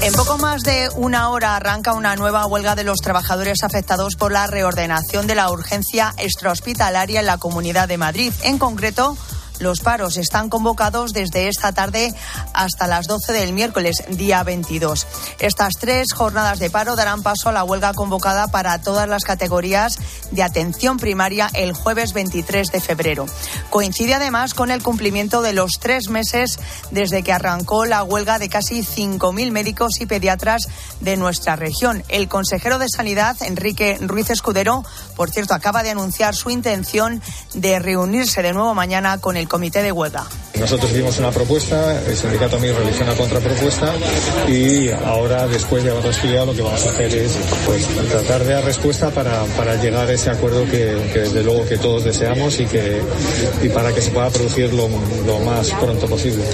[0.00, 4.32] En poco más de una hora arranca una nueva huelga de los trabajadores afectados por
[4.32, 8.32] la reordenación de la urgencia extrahospitalaria en la Comunidad de Madrid.
[8.44, 9.18] En concreto,
[9.60, 12.12] los paros están convocados desde esta tarde
[12.52, 15.06] hasta las 12 del miércoles, día 22.
[15.38, 19.98] Estas tres jornadas de paro darán paso a la huelga convocada para todas las categorías
[20.30, 23.26] de atención primaria el jueves 23 de febrero.
[23.68, 26.58] Coincide además con el cumplimiento de los tres meses
[26.90, 30.68] desde que arrancó la huelga de casi 5.000 médicos y pediatras
[31.00, 32.02] de nuestra región.
[32.08, 34.84] El consejero de Sanidad, Enrique Ruiz Escudero,
[35.16, 37.22] por cierto, acaba de anunciar su intención
[37.54, 40.24] de reunirse de nuevo mañana con el comité de huelga.
[40.58, 43.92] Nosotros dimos una propuesta, el sindicato a mí realizó una contrapropuesta
[44.48, 47.32] y ahora después de haberlo estudiado lo que vamos a hacer es
[47.66, 51.66] pues, tratar de dar respuesta para, para llegar a ese acuerdo que, que, desde luego
[51.66, 53.02] que todos deseamos y, que,
[53.62, 54.88] y para que se pueda producir lo,
[55.26, 56.44] lo más pronto posible.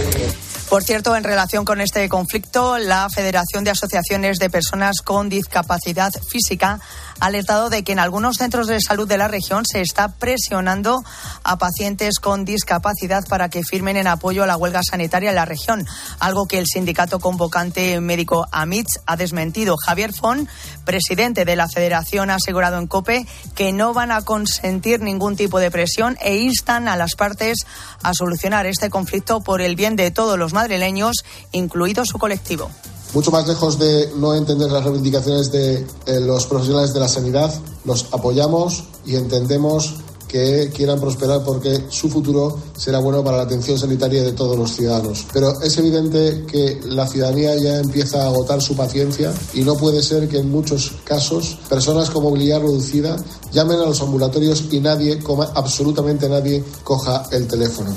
[0.68, 6.12] Por cierto, en relación con este conflicto, la Federación de Asociaciones de Personas con Discapacidad
[6.28, 6.80] Física
[7.20, 11.02] alertado de que en algunos centros de salud de la región se está presionando
[11.44, 15.44] a pacientes con discapacidad para que firmen en apoyo a la huelga sanitaria en la
[15.44, 15.86] región,
[16.18, 19.76] algo que el sindicato convocante médico AMITS ha desmentido.
[19.76, 20.48] Javier Fon,
[20.84, 25.58] presidente de la Federación, ha asegurado en COPE que no van a consentir ningún tipo
[25.58, 27.58] de presión e instan a las partes
[28.02, 31.16] a solucionar este conflicto por el bien de todos los madrileños,
[31.52, 32.70] incluido su colectivo.
[33.14, 37.52] Mucho más lejos de no entender las reivindicaciones de eh, los profesionales de la sanidad,
[37.84, 39.94] los apoyamos y entendemos
[40.28, 44.72] que quieran prosperar porque su futuro será bueno para la atención sanitaria de todos los
[44.72, 45.26] ciudadanos.
[45.32, 50.02] Pero es evidente que la ciudadanía ya empieza a agotar su paciencia y no puede
[50.02, 53.16] ser que en muchos casos personas con movilidad reducida
[53.52, 55.18] llamen a los ambulatorios y nadie,
[55.54, 57.94] absolutamente nadie, coja el teléfono.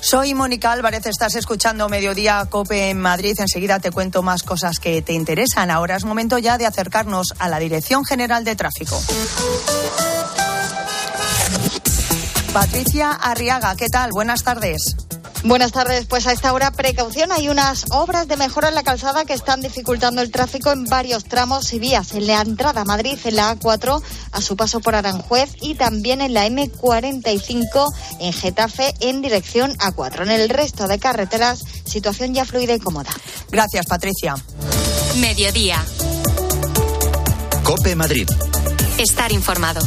[0.00, 3.34] Soy Mónica Álvarez, estás escuchando Mediodía Cope en Madrid.
[3.38, 5.70] Enseguida te cuento más cosas que te interesan.
[5.70, 9.00] Ahora es momento ya de acercarnos a la Dirección General de Tráfico.
[12.52, 14.10] Patricia Arriaga, ¿qué tal?
[14.10, 14.96] Buenas tardes.
[15.42, 16.04] Buenas tardes.
[16.06, 17.32] Pues a esta hora, precaución.
[17.32, 21.24] Hay unas obras de mejora en la calzada que están dificultando el tráfico en varios
[21.24, 22.12] tramos y vías.
[22.12, 26.20] En la entrada a Madrid, en la A4, a su paso por Aranjuez y también
[26.20, 27.86] en la M45
[28.20, 30.22] en Getafe en dirección A4.
[30.22, 33.10] En el resto de carreteras, situación ya fluida y cómoda.
[33.50, 34.34] Gracias, Patricia.
[35.16, 35.82] Mediodía.
[37.62, 38.28] Cope Madrid.
[38.98, 39.80] Estar informado.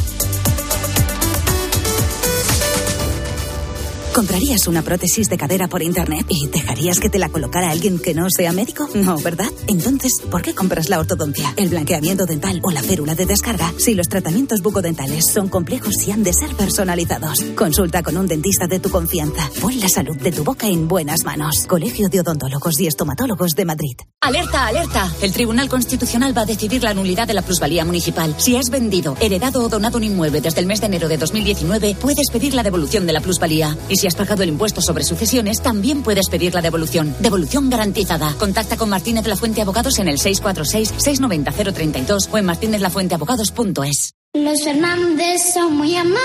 [4.14, 8.14] ¿Comprarías una prótesis de cadera por internet y dejarías que te la colocara alguien que
[8.14, 8.88] no sea médico?
[8.94, 9.48] No, ¿verdad?
[9.66, 13.92] Entonces, ¿por qué compras la ortodoncia, el blanqueamiento dental o la férula de descarga si
[13.94, 17.40] los tratamientos bucodentales son complejos y han de ser personalizados?
[17.56, 19.50] Consulta con un dentista de tu confianza.
[19.60, 21.66] Pon la salud de tu boca en buenas manos.
[21.66, 23.96] Colegio de Odontólogos y Estomatólogos de Madrid.
[24.20, 25.12] Alerta, alerta.
[25.22, 28.32] El Tribunal Constitucional va a decidir la nulidad de la plusvalía municipal.
[28.38, 31.96] Si has vendido, heredado o donado un inmueble desde el mes de enero de 2019,
[32.00, 33.76] puedes pedir la devolución de la plusvalía.
[33.88, 37.16] Y si si has pagado el impuesto sobre sucesiones, también puedes pedir la devolución.
[37.20, 38.34] Devolución garantizada.
[38.38, 44.12] Contacta con Martínez La Fuente Abogados en el 646-690-032 o en martinezlafuenteabogados.es.
[44.34, 46.20] Los Fernández son muy amables.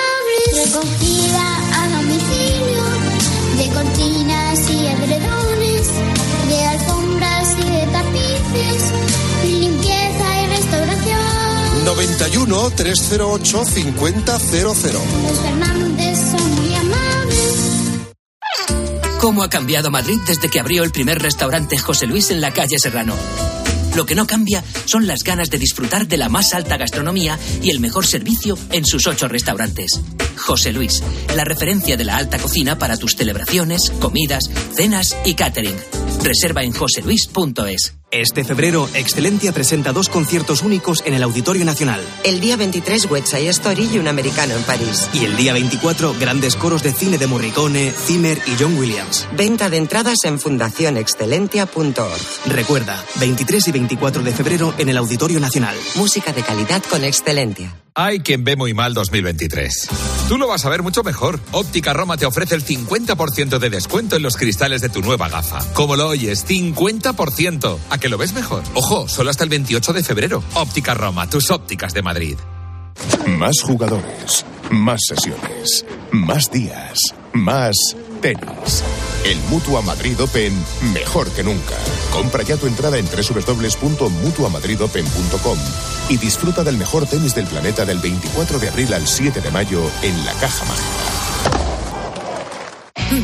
[0.52, 2.84] Recogida a domicilio
[3.60, 5.88] de cortinas y edredones,
[6.50, 8.92] de alfombras y de tapices,
[9.46, 11.86] limpieza y restauración.
[11.86, 14.26] 91 308 5000.
[14.26, 14.44] Los
[15.40, 16.49] Fernández son.
[19.20, 22.80] ¿Cómo ha cambiado Madrid desde que abrió el primer restaurante José Luis en la calle
[22.80, 23.13] Serrano?
[23.93, 27.70] Lo que no cambia son las ganas de disfrutar de la más alta gastronomía y
[27.70, 29.99] el mejor servicio en sus ocho restaurantes.
[30.38, 31.03] José Luis,
[31.36, 35.76] la referencia de la alta cocina para tus celebraciones, comidas, cenas y catering.
[36.24, 37.99] Reserva en joseluis.es.
[38.12, 42.01] Este febrero, Excelentia presenta dos conciertos únicos en el Auditorio Nacional.
[42.24, 45.07] El día 23, West Side Story y un americano en París.
[45.14, 49.28] Y el día 24, grandes coros de cine de Morricone, Zimmer y John Williams.
[49.38, 52.47] Venta de entradas en fundacionexcelentia.org.
[52.47, 55.76] Recuerda, 23 y 24 de febrero en el Auditorio Nacional.
[55.95, 57.80] Música de calidad con Excelentia.
[58.02, 59.89] Hay quien ve muy mal 2023.
[60.30, 61.38] Tú lo vas a ver mucho mejor.
[61.52, 65.60] Óptica Roma te ofrece el 50% de descuento en los cristales de tu nueva gafa.
[65.74, 67.78] Como lo oyes, 50%.
[67.89, 68.64] ¿A que lo ves mejor?
[68.74, 70.41] Ojo, solo hasta el 28 de febrero.
[70.54, 72.38] Óptica Roma, tus ópticas de Madrid.
[73.28, 77.02] Más jugadores, más sesiones, más días,
[77.34, 77.76] más
[78.22, 78.82] tenis.
[79.26, 80.54] El Mutua Madrid Open
[80.93, 81.76] mejor que nunca.
[82.14, 85.60] Compra ya tu entrada en www.mutuamadridopen.com
[86.10, 89.82] y disfruta del mejor tenis del planeta del 24 de abril al 7 de mayo
[90.01, 91.20] en la Caja Mágica.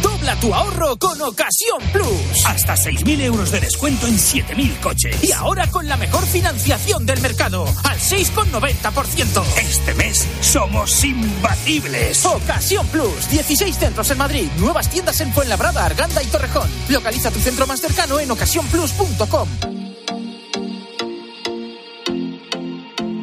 [0.01, 2.45] Dobla tu ahorro con Ocasión Plus.
[2.45, 5.23] Hasta 6.000 euros de descuento en 7.000 coches.
[5.23, 9.43] Y ahora con la mejor financiación del mercado, al 6,90%.
[9.57, 12.25] Este mes somos imbatibles.
[12.25, 13.29] Ocasión Plus.
[13.29, 14.49] 16 centros en Madrid.
[14.57, 16.69] Nuevas tiendas en Fuenlabrada, Arganda y Torrejón.
[16.89, 19.84] Localiza tu centro más cercano en ocasiónplus.com.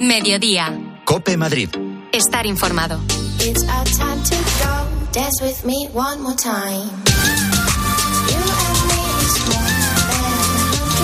[0.02, 0.98] Mediodía.
[1.04, 1.68] Cope Madrid.
[2.10, 2.98] Estar informado.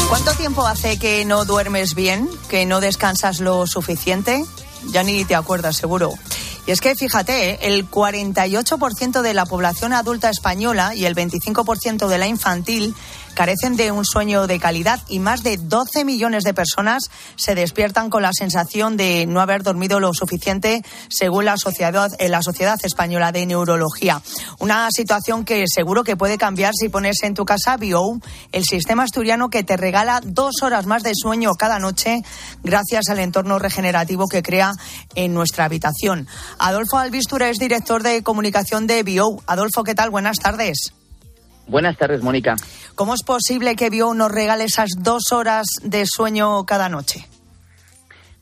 [0.09, 2.29] ¿Cuánto tiempo hace que no duermes bien?
[2.51, 4.45] ¿Que no descansas lo suficiente?
[4.91, 6.15] Ya ni te acuerdas, seguro.
[6.67, 7.59] Y es que fíjate, ¿eh?
[7.63, 12.97] el 48% de la población adulta española y el 25% de la infantil
[13.35, 18.11] carecen de un sueño de calidad y más de 12 millones de personas se despiertan
[18.11, 22.79] con la sensación de no haber dormido lo suficiente, según la Sociedad, eh, la Sociedad
[22.83, 24.23] Española de Neurología.
[24.59, 28.21] Una situación que seguro que puede cambiar si pones en tu casa Bio,
[28.53, 32.23] el sistema asturiano que te regala dos horas más de sueño cada noche
[32.63, 34.73] gracias al entorno regenerativo que crea
[35.15, 36.27] en nuestra habitación.
[36.59, 39.39] Adolfo Albistura es director de comunicación de Bio.
[39.47, 40.11] Adolfo, ¿qué tal?
[40.11, 40.93] Buenas tardes.
[41.69, 42.57] Buenas tardes, Mónica.
[42.95, 47.27] ¿Cómo es posible que Bio nos regale esas dos horas de sueño cada noche?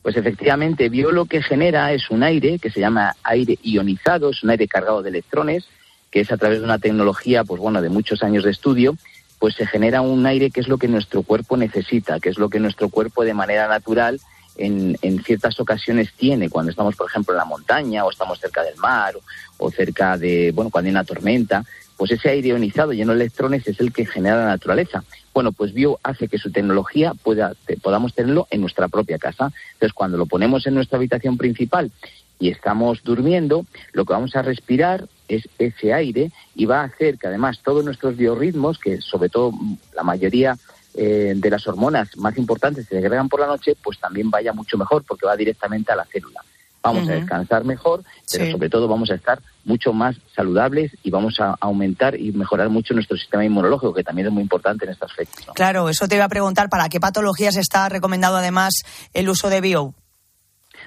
[0.01, 4.41] Pues efectivamente, Bio lo que genera es un aire que se llama aire ionizado, es
[4.43, 5.65] un aire cargado de electrones,
[6.09, 8.95] que es a través de una tecnología, pues bueno, de muchos años de estudio,
[9.39, 12.49] pues se genera un aire que es lo que nuestro cuerpo necesita, que es lo
[12.49, 14.21] que nuestro cuerpo de manera natural
[14.55, 18.63] en, en, ciertas ocasiones tiene cuando estamos, por ejemplo, en la montaña o estamos cerca
[18.63, 21.63] del mar o, o cerca de, bueno, cuando hay una tormenta,
[21.97, 25.03] pues ese aire ionizado lleno de electrones es el que genera la naturaleza.
[25.33, 29.51] Bueno, pues Bio hace que su tecnología pueda, podamos tenerlo en nuestra propia casa.
[29.73, 31.91] Entonces, cuando lo ponemos en nuestra habitación principal
[32.39, 37.17] y estamos durmiendo, lo que vamos a respirar es ese aire y va a hacer
[37.17, 39.51] que además todos nuestros biorritmos, que sobre todo
[39.95, 40.55] la mayoría
[40.93, 44.77] eh, de las hormonas más importantes se segregan por la noche, pues también vaya mucho
[44.77, 46.41] mejor porque va directamente a la célula.
[46.87, 47.11] Vamos uh -huh.
[47.11, 48.51] a descansar mejor, pero sí.
[48.51, 52.93] sobre todo vamos a estar mucho más saludables y vamos a aumentar y mejorar mucho
[52.93, 55.47] nuestro sistema inmunológico, que también es muy importante en estas fechas.
[55.47, 55.53] ¿no?
[55.53, 58.83] Claro, eso te iba a preguntar, ¿para qué patologías está recomendado además
[59.13, 59.93] el uso de bio?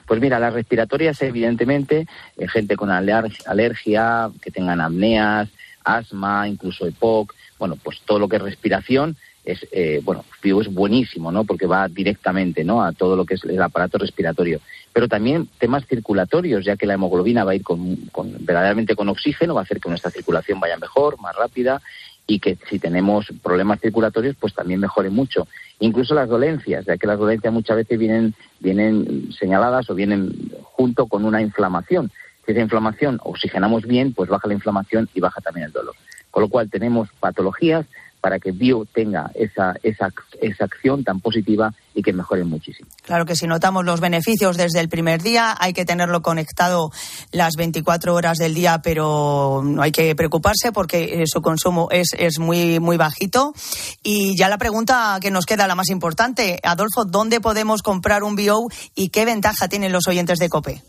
[0.07, 2.07] Pues mira, las respiratorias, evidentemente,
[2.39, 5.51] eh, gente con aler alergia, que tengan apneas,
[5.85, 10.69] asma, incluso EPOC, bueno, pues todo lo que es respiración, es eh, bueno Bio es
[10.69, 14.61] buenísimo no porque va directamente no a todo lo que es el aparato respiratorio
[14.93, 17.97] pero también temas circulatorios ya que la hemoglobina va a ir con,
[18.41, 21.80] verdaderamente con oxígeno va a hacer que nuestra circulación vaya mejor más rápida
[22.26, 25.49] y que si tenemos problemas circulatorios pues también mejore mucho.
[25.80, 31.07] Incluso las dolencias ya que las dolencias muchas veces vienen vienen señaladas o vienen junto
[31.07, 32.11] con una inflamación.
[32.45, 35.95] Si esa inflamación oxigenamos bien pues baja la inflamación y baja también el dolor.
[36.30, 37.86] Con lo cual tenemos patologías
[38.21, 42.89] para que Bio tenga esa, esa, esa acción tan positiva y que mejore muchísimo.
[43.03, 46.91] Claro que si notamos los beneficios desde el primer día, hay que tenerlo conectado
[47.33, 52.39] las 24 horas del día, pero no hay que preocuparse porque su consumo es, es
[52.39, 53.53] muy, muy bajito.
[54.03, 58.37] Y ya la pregunta que nos queda, la más importante, Adolfo, ¿dónde podemos comprar un
[58.37, 60.83] Bio y qué ventaja tienen los oyentes de COPE?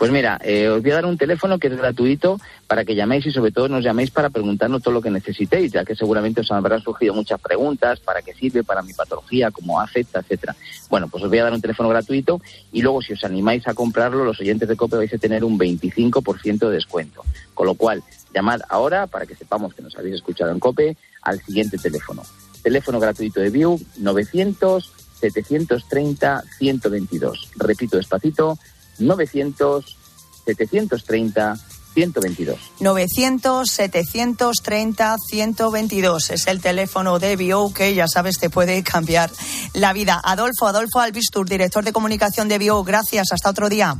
[0.00, 3.26] Pues mira, eh, os voy a dar un teléfono que es gratuito para que llaméis
[3.26, 6.50] y sobre todo nos llaméis para preguntarnos todo lo que necesitéis, ya que seguramente os
[6.50, 10.56] habrán surgido muchas preguntas, para qué sirve, para mi patología, cómo afecta, etcétera.
[10.88, 12.40] Bueno, pues os voy a dar un teléfono gratuito
[12.72, 15.58] y luego si os animáis a comprarlo, los oyentes de COPE vais a tener un
[15.58, 17.22] 25% de descuento.
[17.52, 18.02] Con lo cual,
[18.34, 22.22] llamad ahora para que sepamos que nos habéis escuchado en COPE al siguiente teléfono.
[22.62, 27.50] Teléfono gratuito de View 900 730 122.
[27.56, 28.58] Repito despacito,
[29.00, 29.96] 900
[30.44, 31.56] 730
[31.94, 32.58] 122.
[32.80, 39.30] 900 730 122 es el teléfono de Bio que ya sabes te puede cambiar
[39.74, 40.20] la vida.
[40.22, 43.96] Adolfo, Adolfo Albistur, director de comunicación de Bio, gracias, hasta otro día.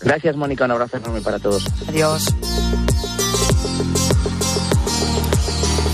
[0.00, 1.66] Gracias Mónica, un abrazo enorme para todos.
[1.88, 2.24] Adiós.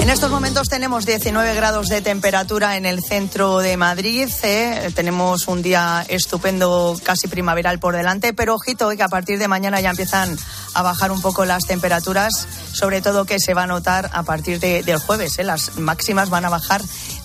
[0.06, 4.28] En estos momentos tenemos 19 grados de temperatura en el centro de Madrid.
[4.44, 4.92] ¿eh?
[4.94, 9.80] Tenemos un día estupendo, casi primaveral por delante, pero ojito que a partir de mañana
[9.80, 10.38] ya empiezan
[10.74, 14.60] a bajar un poco las temperaturas, sobre todo que se va a notar a partir
[14.60, 15.40] de, del jueves.
[15.40, 15.42] ¿eh?
[15.42, 16.82] Las máximas van a bajar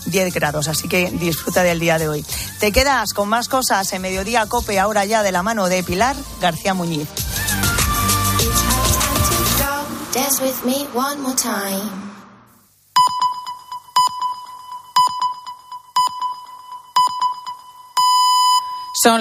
[0.07, 2.25] 10 grados, así que disfruta del día de hoy.
[2.59, 6.15] Te quedas con más cosas en Mediodía Cope, ahora ya de la mano de Pilar
[6.41, 7.07] García Muñiz.
[19.03, 19.19] Son las